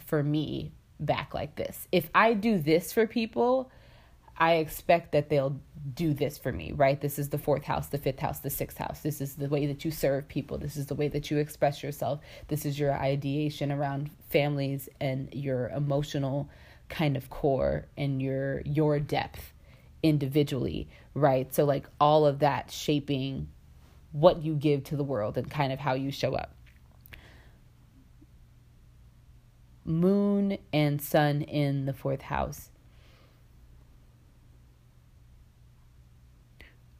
[0.06, 1.88] for me back like this.
[1.92, 3.70] If I do this for people,
[4.36, 5.60] I expect that they'll
[5.94, 7.00] do this for me, right?
[7.00, 9.00] This is the fourth house, the fifth house, the sixth house.
[9.00, 10.58] This is the way that you serve people.
[10.58, 12.20] This is the way that you express yourself.
[12.48, 16.48] This is your ideation around families and your emotional
[16.88, 19.52] kind of core and your your depth
[20.02, 21.54] individually, right?
[21.54, 23.48] So like all of that shaping
[24.12, 26.51] what you give to the world and kind of how you show up.
[29.84, 32.70] Moon and sun in the fourth house.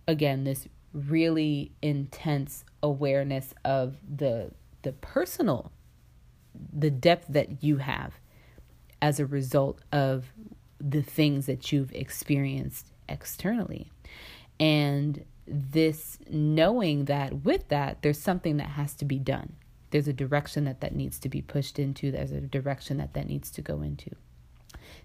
[0.07, 4.51] Again, this really intense awareness of the
[4.83, 5.73] the personal
[6.73, 8.15] the depth that you have
[9.01, 10.33] as a result of
[10.79, 13.91] the things that you've experienced externally.
[14.61, 19.55] And this knowing that with that, there's something that has to be done.
[19.93, 23.29] There's a direction that that needs to be pushed into, there's a direction that that
[23.29, 24.11] needs to go into.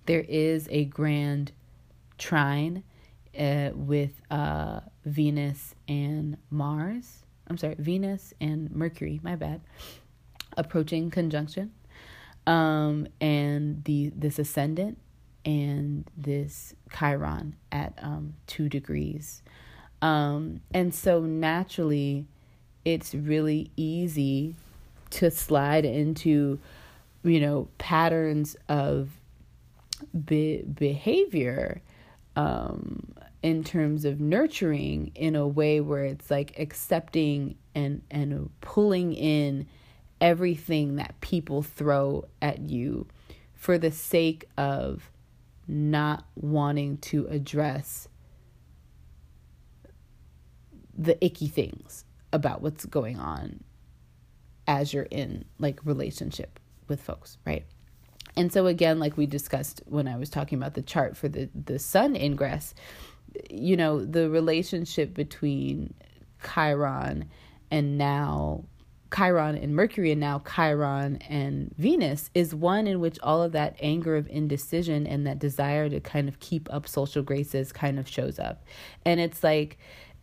[0.06, 1.52] There is a grand
[2.18, 2.84] trine
[3.38, 7.26] uh, with uh, Venus and Mars.
[7.50, 9.62] I'm sorry, Venus and Mercury, my bad,
[10.56, 11.74] approaching conjunction.
[12.46, 14.98] Um, and the this ascendant
[15.44, 19.44] and this Chiron at um, two degrees.
[20.02, 22.26] Um, and so naturally,
[22.86, 24.56] it's really easy
[25.12, 26.60] to slide into,
[27.24, 29.10] you know, patterns of
[30.26, 31.82] be- behavior
[32.36, 39.14] um, in terms of nurturing in a way where it's like accepting and, and pulling
[39.14, 39.68] in
[40.20, 43.08] everything that people throw at you
[43.54, 45.12] for the sake of
[45.68, 48.08] not wanting to address
[50.98, 53.64] the icky things about what's going on
[54.68, 57.66] as you're in like relationship with folks, right?
[58.36, 61.50] And so again, like we discussed when I was talking about the chart for the
[61.56, 62.76] the sun ingress,
[63.50, 65.94] you know, the relationship between
[66.44, 67.30] Chiron
[67.72, 68.66] and now
[69.16, 73.76] Chiron and Mercury and now Chiron and Venus is one in which all of that
[73.80, 78.08] anger of indecision and that desire to kind of keep up social graces kind of
[78.08, 78.66] shows up.
[79.06, 79.78] And it's like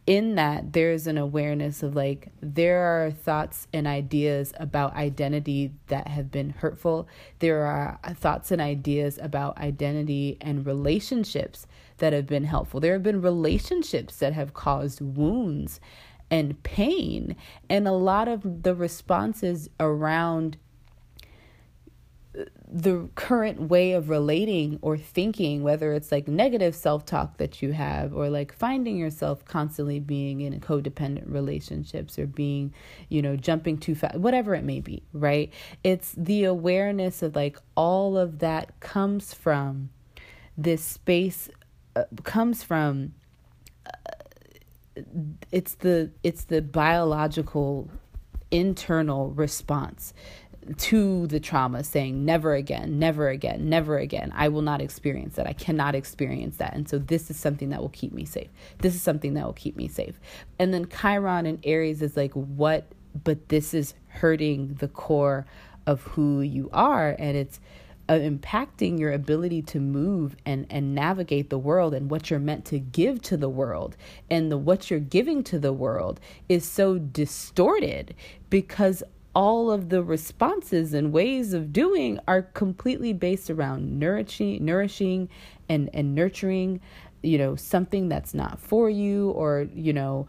[0.06, 6.08] in that there's an awareness of like there are thoughts and ideas about identity that
[6.08, 7.08] have been hurtful.
[7.38, 11.66] There are thoughts and ideas about identity and relationships
[11.98, 12.80] that have been helpful.
[12.80, 15.80] There have been relationships that have caused wounds
[16.30, 17.36] and pain.
[17.70, 20.58] And a lot of the responses around
[22.68, 27.72] the current way of relating or thinking, whether it's like negative self talk that you
[27.72, 32.74] have, or like finding yourself constantly being in codependent relationships or being,
[33.08, 35.52] you know, jumping too fast, whatever it may be, right?
[35.84, 39.90] It's the awareness of like all of that comes from
[40.56, 41.48] this space,
[41.94, 43.12] uh, comes from
[45.50, 47.90] it's the it's the biological
[48.50, 50.14] internal response
[50.78, 54.32] to the trauma saying never again never again never again.
[54.34, 55.46] I will not experience that.
[55.46, 56.74] I cannot experience that.
[56.74, 58.48] And so this is something that will keep me safe.
[58.78, 60.18] This is something that will keep me safe.
[60.58, 62.86] And then chiron and aries is like what?
[63.22, 65.46] But this is hurting the core
[65.86, 67.60] of who you are and it's
[68.08, 72.64] uh, impacting your ability to move and and navigate the world and what you're meant
[72.66, 73.96] to give to the world.
[74.30, 78.14] And the what you're giving to the world is so distorted
[78.50, 79.02] because
[79.34, 85.28] all of the responses and ways of doing are completely based around nourishing nourishing
[85.68, 86.80] and and nurturing
[87.22, 90.26] you know something that's not for you or you know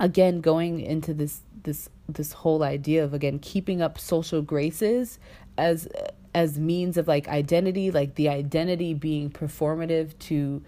[0.00, 5.18] again going into this this this whole idea of again keeping up social graces
[5.56, 5.88] as
[6.34, 10.62] as means of like identity, like the identity being performative to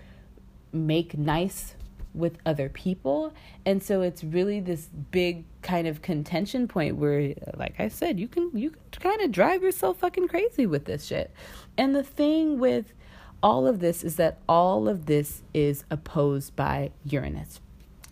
[0.73, 1.75] make nice
[2.17, 3.33] with other people.
[3.65, 8.29] And so it's really this big kind of contention point where like I said, you
[8.29, 11.31] can you can kind of drive yourself fucking crazy with this shit.
[11.77, 12.93] And the thing with
[13.43, 17.61] all of this is that all of this is opposed by Uranus.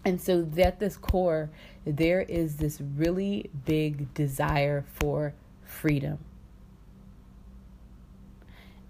[0.04, 1.50] And so at this core,
[1.86, 5.32] there is this really big desire for
[5.64, 6.18] freedom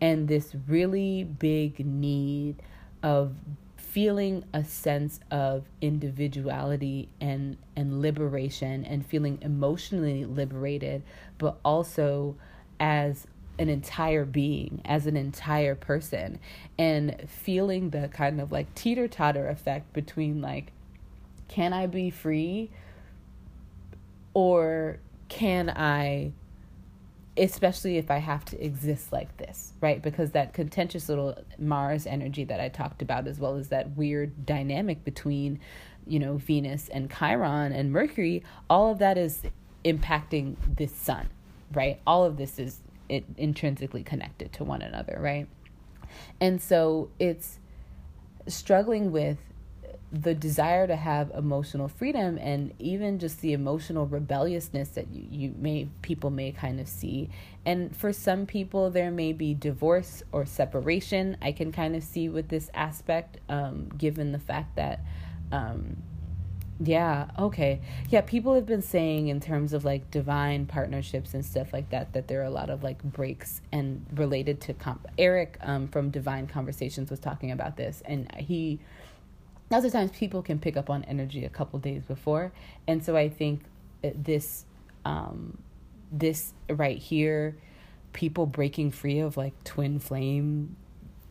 [0.04, 2.56] and this really big need
[3.02, 3.34] of
[3.94, 11.00] feeling a sense of individuality and and liberation and feeling emotionally liberated
[11.38, 12.34] but also
[12.80, 16.40] as an entire being, as an entire person,
[16.76, 20.72] and feeling the kind of like teeter totter effect between like,
[21.46, 22.70] can I be free?
[24.32, 26.32] Or can I,
[27.36, 30.00] especially if I have to exist like this, right?
[30.00, 34.46] Because that contentious little Mars energy that I talked about, as well as that weird
[34.46, 35.58] dynamic between,
[36.06, 39.42] you know, Venus and Chiron and Mercury, all of that is
[39.84, 41.28] impacting this sun,
[41.72, 42.00] right?
[42.06, 45.48] All of this is it intrinsically connected to one another, right?
[46.40, 47.58] And so it's
[48.46, 49.38] struggling with
[50.22, 55.54] the desire to have emotional freedom and even just the emotional rebelliousness that you, you
[55.58, 57.28] may people may kind of see
[57.66, 62.28] and for some people there may be divorce or separation i can kind of see
[62.28, 65.00] with this aspect um, given the fact that
[65.50, 65.96] um,
[66.80, 67.80] yeah, okay.
[68.10, 72.12] Yeah, people have been saying in terms of like divine partnerships and stuff like that
[72.14, 76.10] that there are a lot of like breaks and related to comp- Eric um, from
[76.10, 78.80] Divine Conversations was talking about this and he
[79.70, 82.52] lots of times people can pick up on energy a couple days before
[82.86, 83.62] and so I think
[84.02, 84.64] this
[85.04, 85.58] um
[86.12, 87.56] this right here
[88.12, 90.76] people breaking free of like twin flame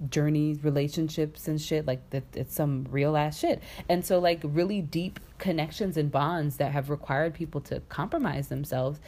[0.10, 1.86] journeys, relationships and shit.
[1.86, 3.62] Like that it's some real ass shit.
[3.90, 9.00] And so like really deep connections and bonds that have required people to compromise themselves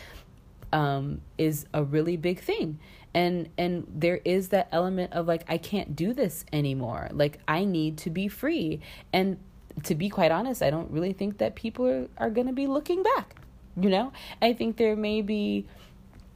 [0.74, 2.80] um is a really big thing.
[3.16, 7.10] And and there is that element of like I can't do this anymore.
[7.12, 8.82] Like I need to be free.
[9.12, 9.38] And
[9.84, 12.68] to be quite honest, I don't really think that people are, are going to be
[12.68, 13.36] looking back.
[13.80, 14.14] You know?
[14.42, 15.66] I think there may be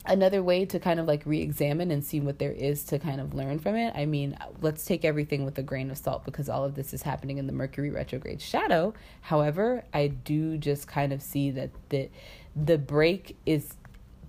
[0.05, 3.33] another way to kind of like re-examine and see what there is to kind of
[3.33, 6.63] learn from it i mean let's take everything with a grain of salt because all
[6.63, 11.21] of this is happening in the mercury retrograde shadow however i do just kind of
[11.21, 12.09] see that the
[12.55, 13.75] the break is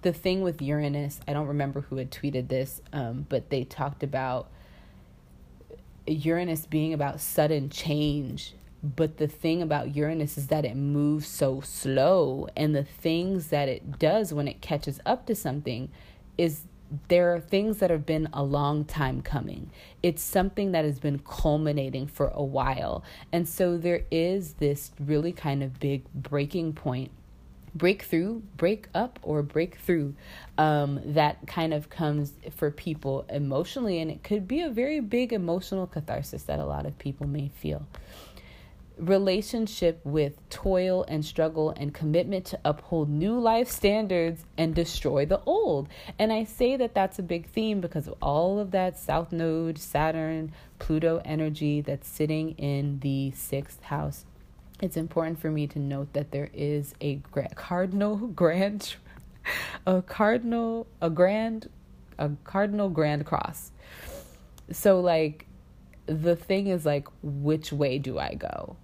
[0.03, 4.03] the thing with uranus i don't remember who had tweeted this um, but they talked
[4.03, 4.49] about
[6.07, 11.61] uranus being about sudden change but the thing about Uranus is that it moves so
[11.61, 12.49] slow.
[12.57, 15.91] And the things that it does when it catches up to something
[16.39, 16.63] is
[17.09, 19.71] there are things that have been a long time coming.
[20.03, 23.05] It's something that has been culminating for a while.
[23.33, 27.13] And so there is this really kind of big breaking point
[27.75, 30.13] breakthrough, break up, or breakthrough
[30.59, 34.01] um, that kind of comes for people emotionally.
[34.01, 37.49] And it could be a very big emotional catharsis that a lot of people may
[37.49, 37.87] feel
[39.01, 45.41] relationship with toil and struggle and commitment to uphold new life standards and destroy the
[45.47, 45.89] old.
[46.19, 49.79] And I say that that's a big theme because of all of that South Node,
[49.79, 54.25] Saturn, Pluto energy that's sitting in the sixth house.
[54.81, 58.95] It's important for me to note that there is a gra- cardinal grand,
[59.87, 61.69] a cardinal, a grand,
[62.19, 63.73] a cardinal grand cross.
[64.73, 65.47] So, like,
[66.11, 68.77] the thing is like which way do i go?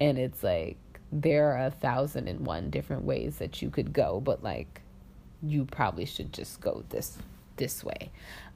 [0.00, 0.76] And it's like
[1.10, 4.82] there are a thousand and one different ways that you could go but like
[5.42, 7.18] you probably should just go this
[7.56, 8.10] this way.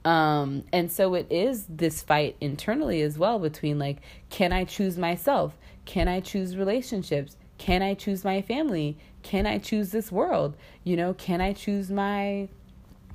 [0.05, 3.99] Um and so it is this fight internally as well between like
[4.31, 9.59] can i choose myself can i choose relationships can i choose my family can i
[9.59, 12.49] choose this world you know can i choose my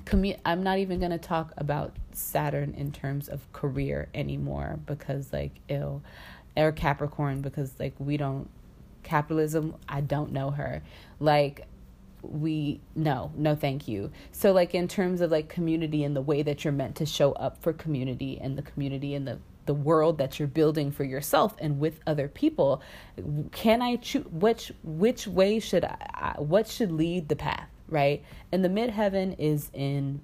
[0.04, 5.32] commu- i'm not even going to talk about saturn in terms of career anymore because
[5.32, 6.02] like ill
[6.58, 8.48] or Capricorn because like we don't
[9.02, 10.82] capitalism, I don't know her.
[11.20, 11.66] Like
[12.22, 14.10] we no, no thank you.
[14.32, 17.32] So like in terms of like community and the way that you're meant to show
[17.32, 19.38] up for community and the community and the
[19.68, 22.82] the world that you're building for yourself and with other people
[23.52, 28.64] can i choose which which way should i what should lead the path right and
[28.64, 30.20] the midheaven is in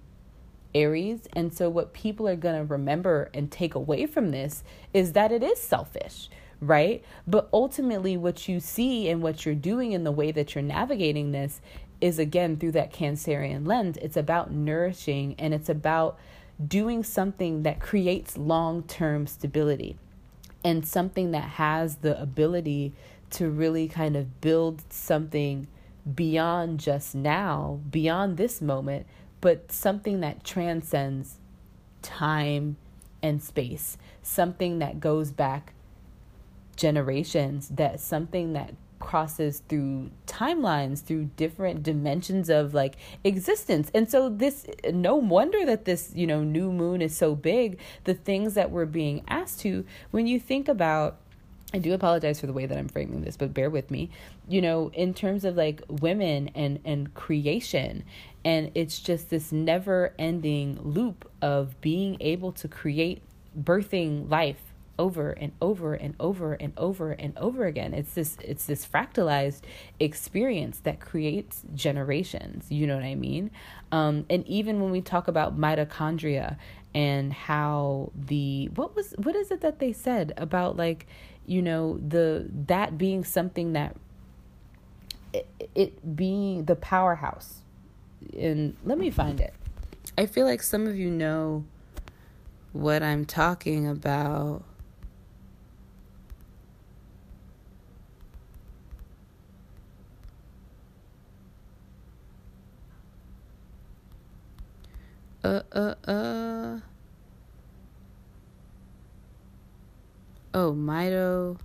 [0.74, 1.28] Aries.
[1.34, 5.30] And so, what people are going to remember and take away from this is that
[5.30, 6.28] it is selfish,
[6.60, 7.04] right?
[7.26, 11.32] But ultimately, what you see and what you're doing in the way that you're navigating
[11.32, 11.60] this
[12.00, 13.96] is again through that Cancerian lens.
[13.98, 16.18] It's about nourishing and it's about
[16.64, 19.96] doing something that creates long term stability
[20.64, 22.92] and something that has the ability
[23.30, 25.66] to really kind of build something
[26.14, 29.06] beyond just now, beyond this moment,
[29.40, 31.38] but something that transcends
[32.02, 32.76] time
[33.22, 35.74] and space, something that goes back
[36.76, 38.74] generations, that something that
[39.04, 45.84] crosses through timelines through different dimensions of like existence and so this no wonder that
[45.84, 49.84] this you know new moon is so big the things that we're being asked to
[50.10, 51.18] when you think about
[51.74, 54.08] I do apologize for the way that I'm framing this, but bear with me.
[54.48, 58.04] You know, in terms of like women and and creation,
[58.44, 63.22] and it's just this never-ending loop of being able to create
[63.60, 67.94] birthing life over and over and over and over and over again.
[67.94, 69.62] It's this it's this fractalized
[69.98, 72.66] experience that creates generations.
[72.70, 73.50] You know what I mean?
[73.92, 76.56] Um, and even when we talk about mitochondria
[76.94, 81.06] and how the what was what is it that they said about like
[81.46, 83.96] you know the that being something that
[85.32, 87.62] it, it being the powerhouse
[88.38, 89.52] and let me find it
[90.16, 91.64] i feel like some of you know
[92.72, 94.62] what i'm talking about
[105.44, 106.80] uh uh uh
[110.56, 111.58] Oh, mito.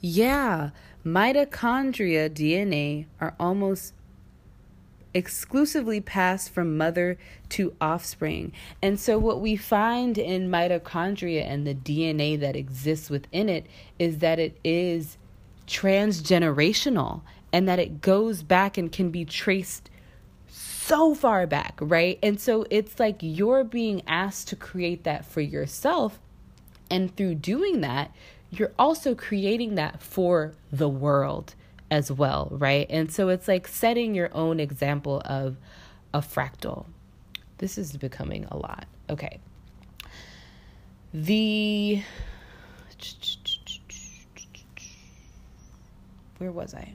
[0.00, 0.70] Yeah,
[1.04, 3.94] mitochondria DNA are almost
[5.12, 7.18] exclusively passed from mother
[7.48, 8.52] to offspring.
[8.80, 13.66] And so, what we find in mitochondria and the DNA that exists within it
[13.98, 15.18] is that it is
[15.66, 17.22] transgenerational
[17.52, 19.90] and that it goes back and can be traced
[20.48, 22.18] so far back, right?
[22.22, 26.18] And so it's like you're being asked to create that for yourself.
[26.90, 28.14] And through doing that,
[28.50, 31.54] you're also creating that for the world
[31.90, 32.86] as well, right?
[32.90, 35.56] And so it's like setting your own example of
[36.12, 36.86] a fractal.
[37.58, 38.86] This is becoming a lot.
[39.08, 39.38] Okay.
[41.14, 42.02] The.
[46.42, 46.94] Where was I?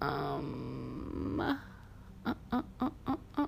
[0.00, 1.40] Um,
[2.26, 3.46] uh, uh, uh,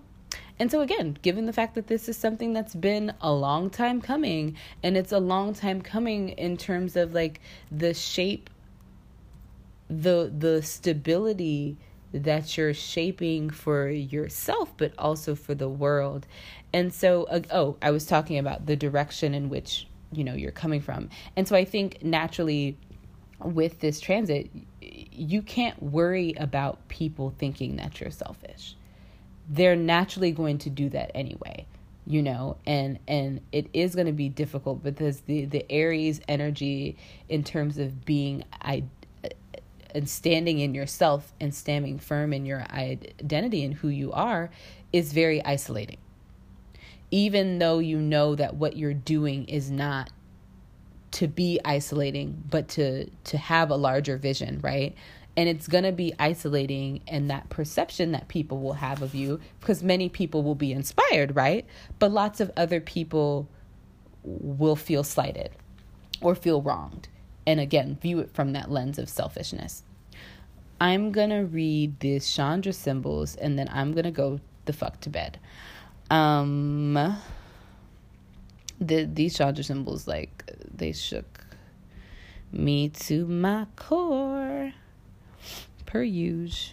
[0.61, 4.01] and so, again, given the fact that this is something that's been a long time
[4.01, 7.41] coming, and it's a long time coming in terms of like
[7.73, 8.51] the shape,
[9.91, 11.77] the the stability
[12.13, 16.29] that you're shaping for yourself, but also for the world.
[16.73, 20.81] And so, oh, I was talking about the direction in which you know you're coming
[20.81, 22.77] from, and so I think naturally
[23.47, 24.51] with this transit
[25.15, 28.77] you can't worry about people thinking that you're selfish.
[29.49, 31.67] They're naturally going to do that anyway,
[32.07, 36.97] you know, and and it is going to be difficult because the the Aries energy
[37.29, 38.85] in terms of being I
[39.95, 44.51] and standing in yourself and standing firm in your identity and who you are
[44.93, 45.99] is very isolating.
[47.11, 50.11] Even though you know that what you're doing is not
[51.13, 54.95] to be isolating but to to have a larger vision right?
[55.35, 59.41] And it's going to be isolating and that perception that people will have of you
[59.61, 61.67] because many people will be inspired right?
[61.99, 63.49] But lots of other people
[64.25, 65.51] will feel slighted
[66.21, 67.09] or feel wronged.
[67.47, 69.83] And again view it from that lens of selfishness.
[70.81, 75.01] I'm going to read these chandra symbols and then i'm going to go the fuck
[75.03, 75.39] to bed.
[76.11, 77.17] Um
[78.83, 80.45] the these chandra symbols like
[80.75, 81.45] they shook
[82.51, 84.73] me to my core.
[85.87, 86.73] Per use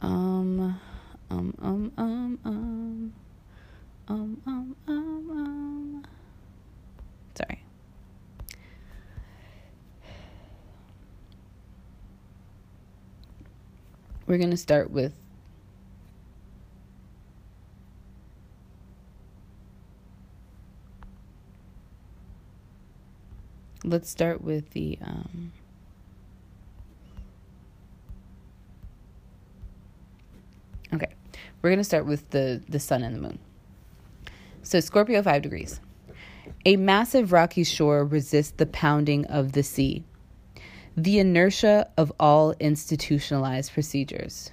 [0.00, 0.80] um
[1.30, 3.12] um um um um
[4.08, 6.04] um um um um.
[7.34, 7.62] Sorry.
[14.26, 15.12] We're going to start with
[23.84, 25.52] let's start with the um,
[30.92, 31.12] okay
[31.62, 33.38] we're going to start with the the sun and the moon.
[34.62, 35.80] So scorpio 5 degrees.
[36.64, 40.04] A massive rocky shore resists the pounding of the sea.
[40.96, 44.50] The inertia of all institutionalized procedures.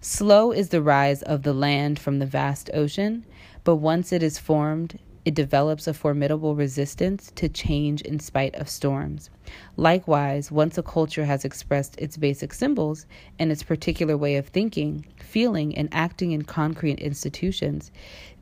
[0.00, 3.24] Slow is the rise of the land from the vast ocean
[3.64, 8.68] but once it is formed it develops a formidable resistance to change in spite of
[8.68, 9.28] storms.
[9.76, 13.06] Likewise, once a culture has expressed its basic symbols
[13.38, 17.90] and its particular way of thinking, feeling, and acting in concrete institutions,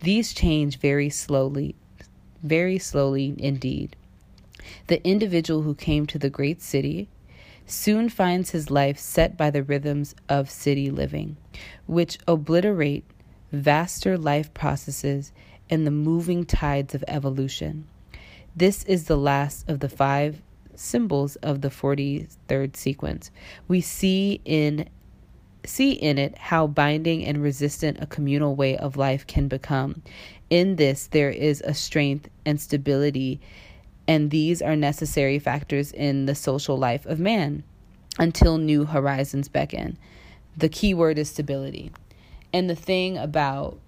[0.01, 1.75] these change very slowly,
[2.43, 3.97] very slowly indeed.
[4.87, 7.09] The individual who came to the great city
[7.67, 11.37] soon finds his life set by the rhythms of city living,
[11.87, 13.05] which obliterate
[13.53, 15.33] vaster life processes
[15.71, 17.87] and the moving tides of evolution.
[18.57, 20.43] This is the last of the five
[20.75, 23.31] symbols of the 43rd sequence.
[23.67, 24.89] We see in
[25.65, 30.03] see in it how binding and resistant a communal way of life can become.
[30.49, 33.41] In this, there is a strength and stability,
[34.07, 37.65] and these are necessary factors in the social life of man
[38.19, 39.99] until new horizons beckon.
[40.57, 41.93] The key word is stability.
[42.53, 43.79] And the thing about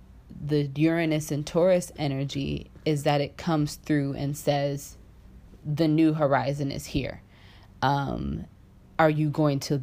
[0.40, 4.96] the Uranus and Taurus energy is that it comes through and says,
[5.64, 7.22] the new horizon is here.
[7.82, 8.46] Um,
[8.98, 9.82] are you going to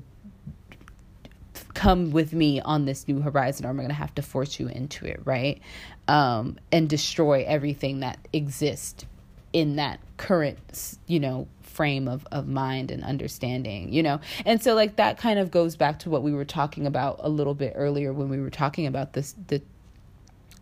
[1.74, 4.60] come with me on this new horizon or am I going to have to force
[4.60, 5.62] you into it, right?
[6.08, 9.06] Um, and destroy everything that exists
[9.54, 14.20] in that current, you know, frame of, of mind and understanding, you know?
[14.46, 17.30] And so like that kind of goes back to what we were talking about a
[17.30, 19.62] little bit earlier when we were talking about this, the,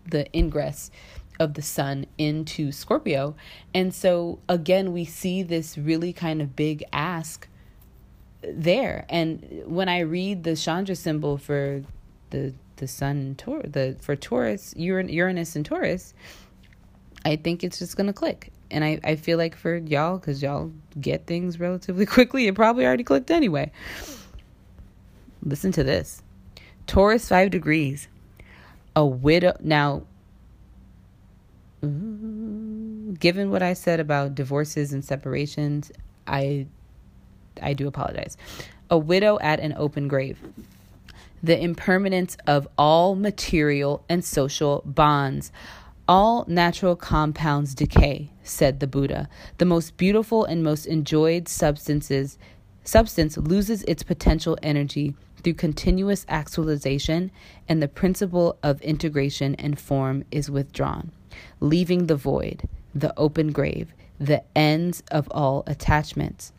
[0.10, 0.92] the ingress
[1.40, 3.36] of the sun into Scorpio.
[3.74, 7.48] And so again, we see this really kind of big ask
[8.42, 9.06] there.
[9.10, 11.84] And when I read the Chandra symbol for
[12.30, 16.14] the the sun Taurus, the for Taurus, Uranus and Taurus,
[17.24, 18.52] I think it's just gonna click.
[18.72, 22.86] And I, I feel like for y'all, because y'all get things relatively quickly, it probably
[22.86, 23.72] already clicked anyway.
[25.44, 26.22] Listen to this
[26.88, 28.08] Taurus, five degrees.
[28.96, 29.58] A widow.
[29.60, 30.04] Now,
[31.82, 35.92] given what I said about divorces and separations,
[36.28, 36.68] I
[37.62, 38.38] I do apologize.
[38.90, 40.40] A widow at an open grave.
[41.42, 45.52] The impermanence of all material and social bonds.
[46.08, 49.28] All natural compounds decay, said the Buddha.
[49.58, 52.38] The most beautiful and most enjoyed substances
[52.84, 55.16] substance loses its potential energy
[55.46, 57.30] through continuous actualization,
[57.70, 61.12] and the principle of integration and form is withdrawn,
[61.60, 66.52] leaving the void, the open grave, the ends of all attachments.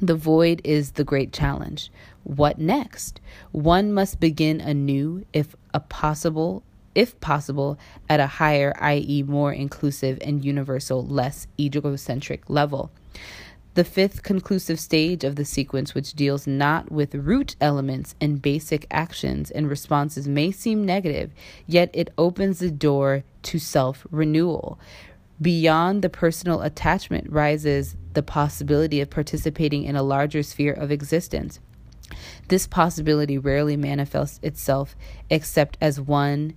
[0.00, 1.92] The void is the great challenge.
[2.24, 3.20] What next?
[3.52, 7.76] One must begin anew if a possible if possible
[8.08, 9.24] at a higher i.e.
[9.24, 12.90] more inclusive and universal less egocentric level.
[13.74, 18.86] The fifth conclusive stage of the sequence, which deals not with root elements and basic
[18.88, 21.32] actions and responses, may seem negative,
[21.66, 24.78] yet it opens the door to self renewal.
[25.42, 31.58] Beyond the personal attachment rises the possibility of participating in a larger sphere of existence.
[32.46, 34.94] This possibility rarely manifests itself
[35.28, 36.54] except as one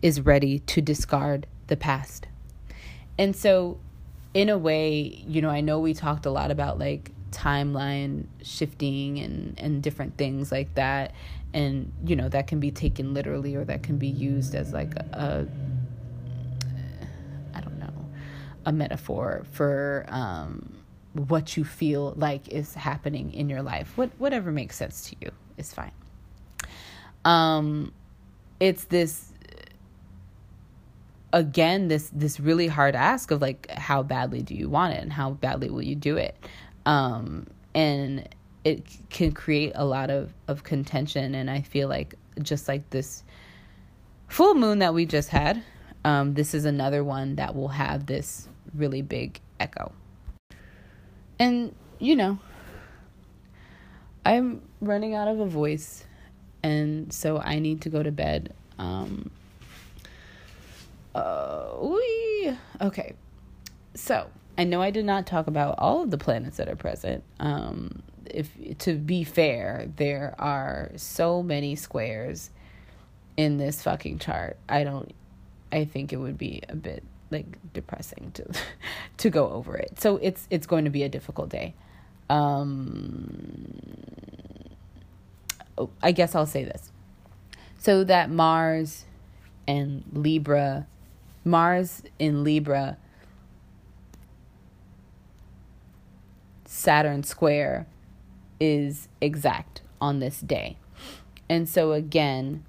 [0.00, 2.28] is ready to discard the past.
[3.18, 3.80] And so,
[4.36, 9.18] in a way, you know, I know we talked a lot about like timeline shifting
[9.18, 11.14] and, and different things like that.
[11.54, 14.94] And, you know, that can be taken literally or that can be used as like
[14.94, 15.66] a, a
[18.66, 20.76] a metaphor for um,
[21.12, 23.96] what you feel like is happening in your life.
[23.96, 25.92] What whatever makes sense to you is fine.
[27.24, 27.92] Um,
[28.58, 29.25] it's this
[31.36, 35.12] again this this really hard ask of like how badly do you want it and
[35.12, 36.36] how badly will you do it
[36.86, 38.28] um and
[38.64, 43.22] it can create a lot of of contention and i feel like just like this
[44.28, 45.62] full moon that we just had
[46.04, 49.92] um this is another one that will have this really big echo.
[51.38, 52.38] And, you know,
[54.24, 56.04] I'm running out of a voice,
[56.62, 58.54] and so I need to go to bed.
[58.78, 59.30] Um,
[61.16, 63.14] uh, we okay.
[63.94, 64.28] So
[64.58, 67.24] I know I did not talk about all of the planets that are present.
[67.40, 72.50] Um, if to be fair, there are so many squares
[73.36, 74.58] in this fucking chart.
[74.68, 75.12] I don't.
[75.72, 78.46] I think it would be a bit like depressing to
[79.18, 80.00] to go over it.
[80.00, 81.74] So it's it's going to be a difficult day.
[82.28, 83.80] Um
[85.78, 86.90] oh, I guess I'll say this.
[87.78, 89.04] So that Mars
[89.68, 90.86] and Libra
[91.46, 92.98] Mars in Libra
[96.64, 97.86] Saturn square
[98.60, 100.76] is exact on this day.
[101.48, 102.64] And so again,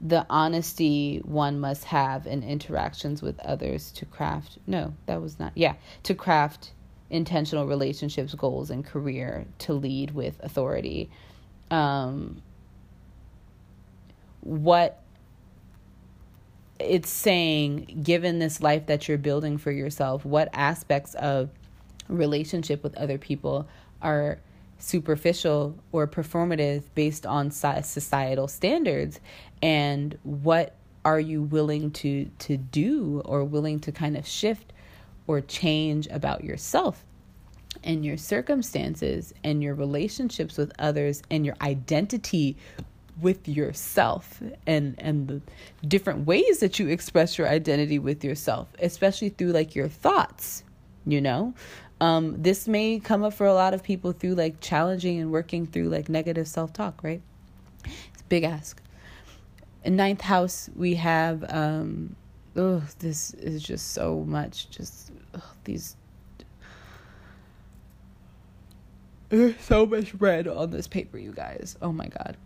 [0.00, 5.50] the honesty one must have in interactions with others to craft no that was not
[5.54, 6.72] yeah to craft
[7.08, 11.08] intentional relationships goals and career to lead with authority
[11.70, 12.42] um
[14.40, 15.03] what
[16.78, 21.50] it's saying given this life that you're building for yourself what aspects of
[22.08, 23.68] relationship with other people
[24.02, 24.38] are
[24.78, 29.20] superficial or performative based on societal standards?
[29.62, 30.74] And what
[31.04, 34.72] are you willing to to do or willing to kind of shift
[35.26, 37.04] or change about yourself
[37.82, 42.56] and your circumstances and your relationships with others and your identity
[43.20, 45.40] with yourself and and the
[45.86, 50.64] different ways that you express your identity with yourself especially through like your thoughts
[51.06, 51.54] you know?
[52.00, 55.66] Um this may come up for a lot of people through like challenging and working
[55.66, 57.22] through like negative self-talk right?
[57.84, 58.80] It's a big ask.
[59.84, 62.16] In ninth house we have um
[62.56, 65.96] oh this is just so much just ugh, these
[69.28, 71.76] there's so much red on this paper you guys.
[71.80, 72.36] Oh my god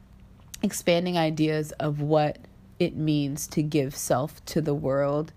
[0.62, 2.39] expanding ideas of what
[2.78, 5.32] it means to give self to the world.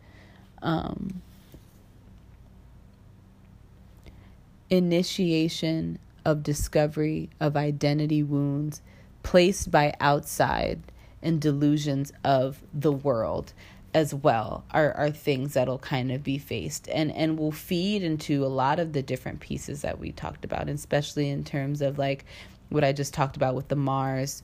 [0.62, 1.22] Um,
[4.70, 8.82] initiation of discovery of identity wounds
[9.24, 10.80] placed by outside
[11.22, 13.54] and delusions of the world
[13.94, 18.46] as well are, are things that'll kind of be faced and and will feed into
[18.46, 22.24] a lot of the different pieces that we talked about especially in terms of like
[22.70, 24.44] what i just talked about with the mars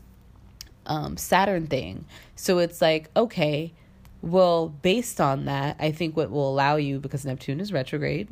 [0.87, 2.05] um, Saturn thing.
[2.35, 3.73] So it's like, okay,
[4.21, 8.27] well, based on that, I think what will allow you, because Neptune is retrograde,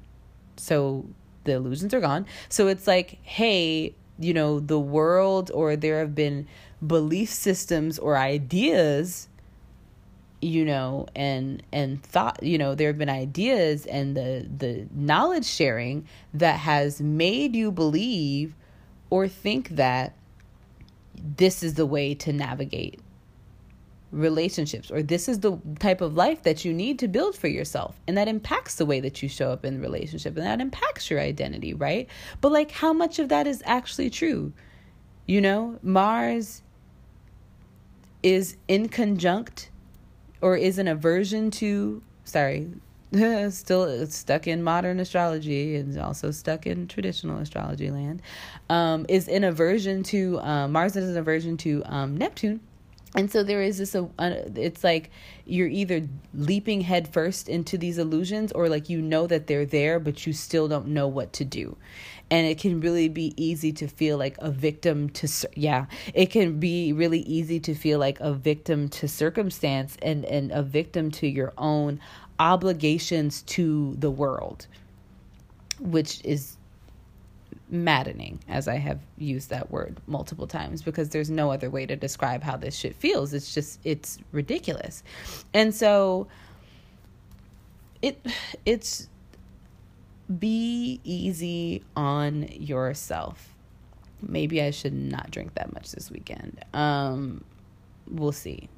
[0.57, 1.05] so
[1.43, 2.25] the illusions are gone.
[2.49, 6.47] So it's like, hey, you know, the world, or there have been
[6.85, 9.27] belief systems or ideas
[10.41, 15.45] you know and and thought you know there have been ideas and the the knowledge
[15.45, 18.53] sharing that has made you believe
[19.09, 20.13] or think that
[21.37, 22.99] this is the way to navigate
[24.11, 27.99] relationships or this is the type of life that you need to build for yourself.
[28.07, 31.09] And that impacts the way that you show up in the relationship and that impacts
[31.09, 32.07] your identity right?
[32.41, 34.53] But like how much of that is actually true?
[35.25, 36.61] You know mars
[38.23, 39.69] is in conjunct
[40.41, 42.69] or is an aversion to sorry
[43.51, 48.21] still stuck in modern astrology and also stuck in traditional astrology land,
[48.69, 52.59] um, is in aversion to um, Mars is an aversion to um, Neptune.
[53.15, 55.09] And so there is this, uh, it's like
[55.45, 60.27] you're either leaping headfirst into these illusions or like you know that they're there, but
[60.27, 61.77] you still don't know what to do.
[62.29, 66.59] And it can really be easy to feel like a victim to, yeah, it can
[66.59, 71.27] be really easy to feel like a victim to circumstance and, and a victim to
[71.27, 72.01] your own
[72.39, 74.67] obligations to the world,
[75.79, 76.57] which is
[77.69, 81.95] maddening, as I have used that word multiple times, because there's no other way to
[81.95, 83.33] describe how this shit feels.
[83.33, 85.03] It's just, it's ridiculous.
[85.53, 86.27] And so
[88.01, 88.23] it,
[88.65, 89.09] it's,
[90.39, 93.53] be easy on yourself.
[94.21, 96.63] Maybe I should not drink that much this weekend.
[96.73, 97.43] Um,
[98.07, 98.69] we'll see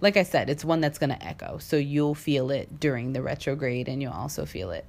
[0.00, 1.58] like I said, it's one that's going to echo.
[1.58, 4.84] So you'll feel it during the retrograde and you'll also feel it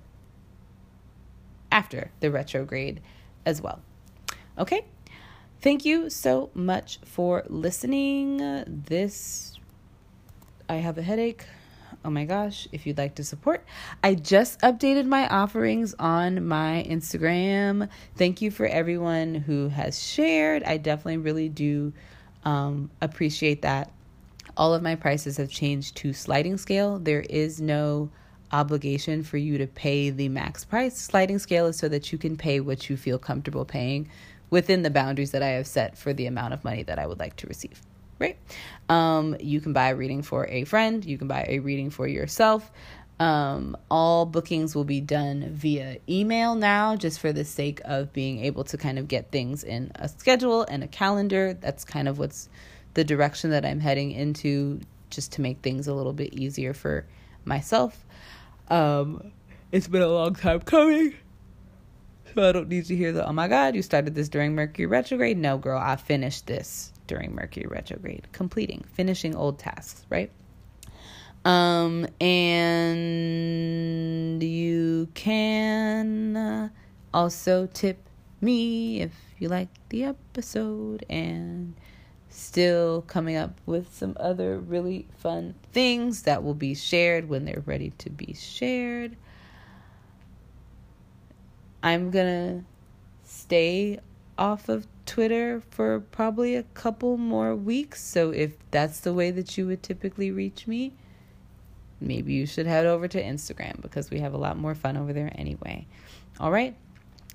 [1.72, 3.02] after the retrograde
[3.46, 3.82] as well.
[4.58, 4.86] Okay?
[5.62, 8.38] Thank you so much for listening.
[8.68, 9.58] This,
[10.70, 11.46] I have a headache.
[12.06, 13.66] Oh my gosh, if you'd like to support,
[14.04, 17.90] I just updated my offerings on my Instagram.
[18.16, 20.64] Thank you for everyone who has shared.
[20.64, 21.92] I definitely really do
[22.46, 23.92] um, appreciate that
[24.58, 27.00] all of my prices have changed to sliding scale.
[27.00, 28.10] There is no
[28.52, 30.98] obligation for you to pay the max price.
[30.98, 34.10] Sliding scale is so that you can pay what you feel comfortable paying
[34.50, 37.20] within the boundaries that I have set for the amount of money that I would
[37.20, 37.82] like to receive.
[38.20, 38.38] Right?
[38.90, 42.08] Um, you can buy a reading for a friend, you can buy a reading for
[42.08, 42.72] yourself.
[43.20, 48.44] Um, all bookings will be done via email now, just for the sake of being
[48.44, 51.54] able to kind of get things in a schedule and a calendar.
[51.54, 52.50] That's kind of what's
[52.98, 54.80] the direction that I'm heading into
[55.12, 57.06] just to make things a little bit easier for
[57.46, 58.04] myself.
[58.70, 59.32] Um,
[59.72, 61.14] it's been a long time coming.
[62.34, 64.88] So I don't need to hear the, oh my God, you started this during Mercury
[64.88, 65.38] retrograde.
[65.38, 70.32] No, girl, I finished this during Mercury retrograde, completing, finishing old tasks, right?
[71.46, 73.22] Um, and
[74.42, 76.72] you can
[77.14, 78.10] also tip
[78.42, 81.76] me if you like the episode and
[82.38, 87.64] still coming up with some other really fun things that will be shared when they're
[87.66, 89.18] ready to be shared.
[91.82, 92.64] I'm gonna
[93.24, 94.00] stay
[94.38, 98.04] off of Twitter for probably a couple more weeks.
[98.04, 100.94] So if that's the way that you would typically reach me,
[102.00, 105.12] maybe you should head over to Instagram because we have a lot more fun over
[105.12, 105.88] there anyway.
[106.40, 106.76] All right.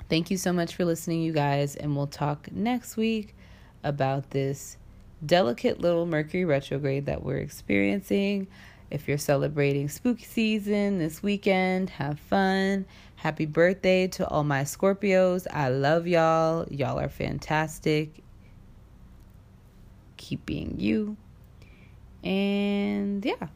[0.08, 3.34] Thank you so much for listening, you guys, and we'll talk next week
[3.82, 4.76] about this
[5.24, 8.48] delicate little Mercury retrograde that we're experiencing.
[8.90, 12.84] If you're celebrating spooky season this weekend, have fun.
[13.16, 15.46] Happy birthday to all my Scorpios.
[15.50, 16.66] I love y'all.
[16.70, 18.22] Y'all are fantastic.
[20.16, 21.16] Keep being you.
[22.22, 23.48] And yeah.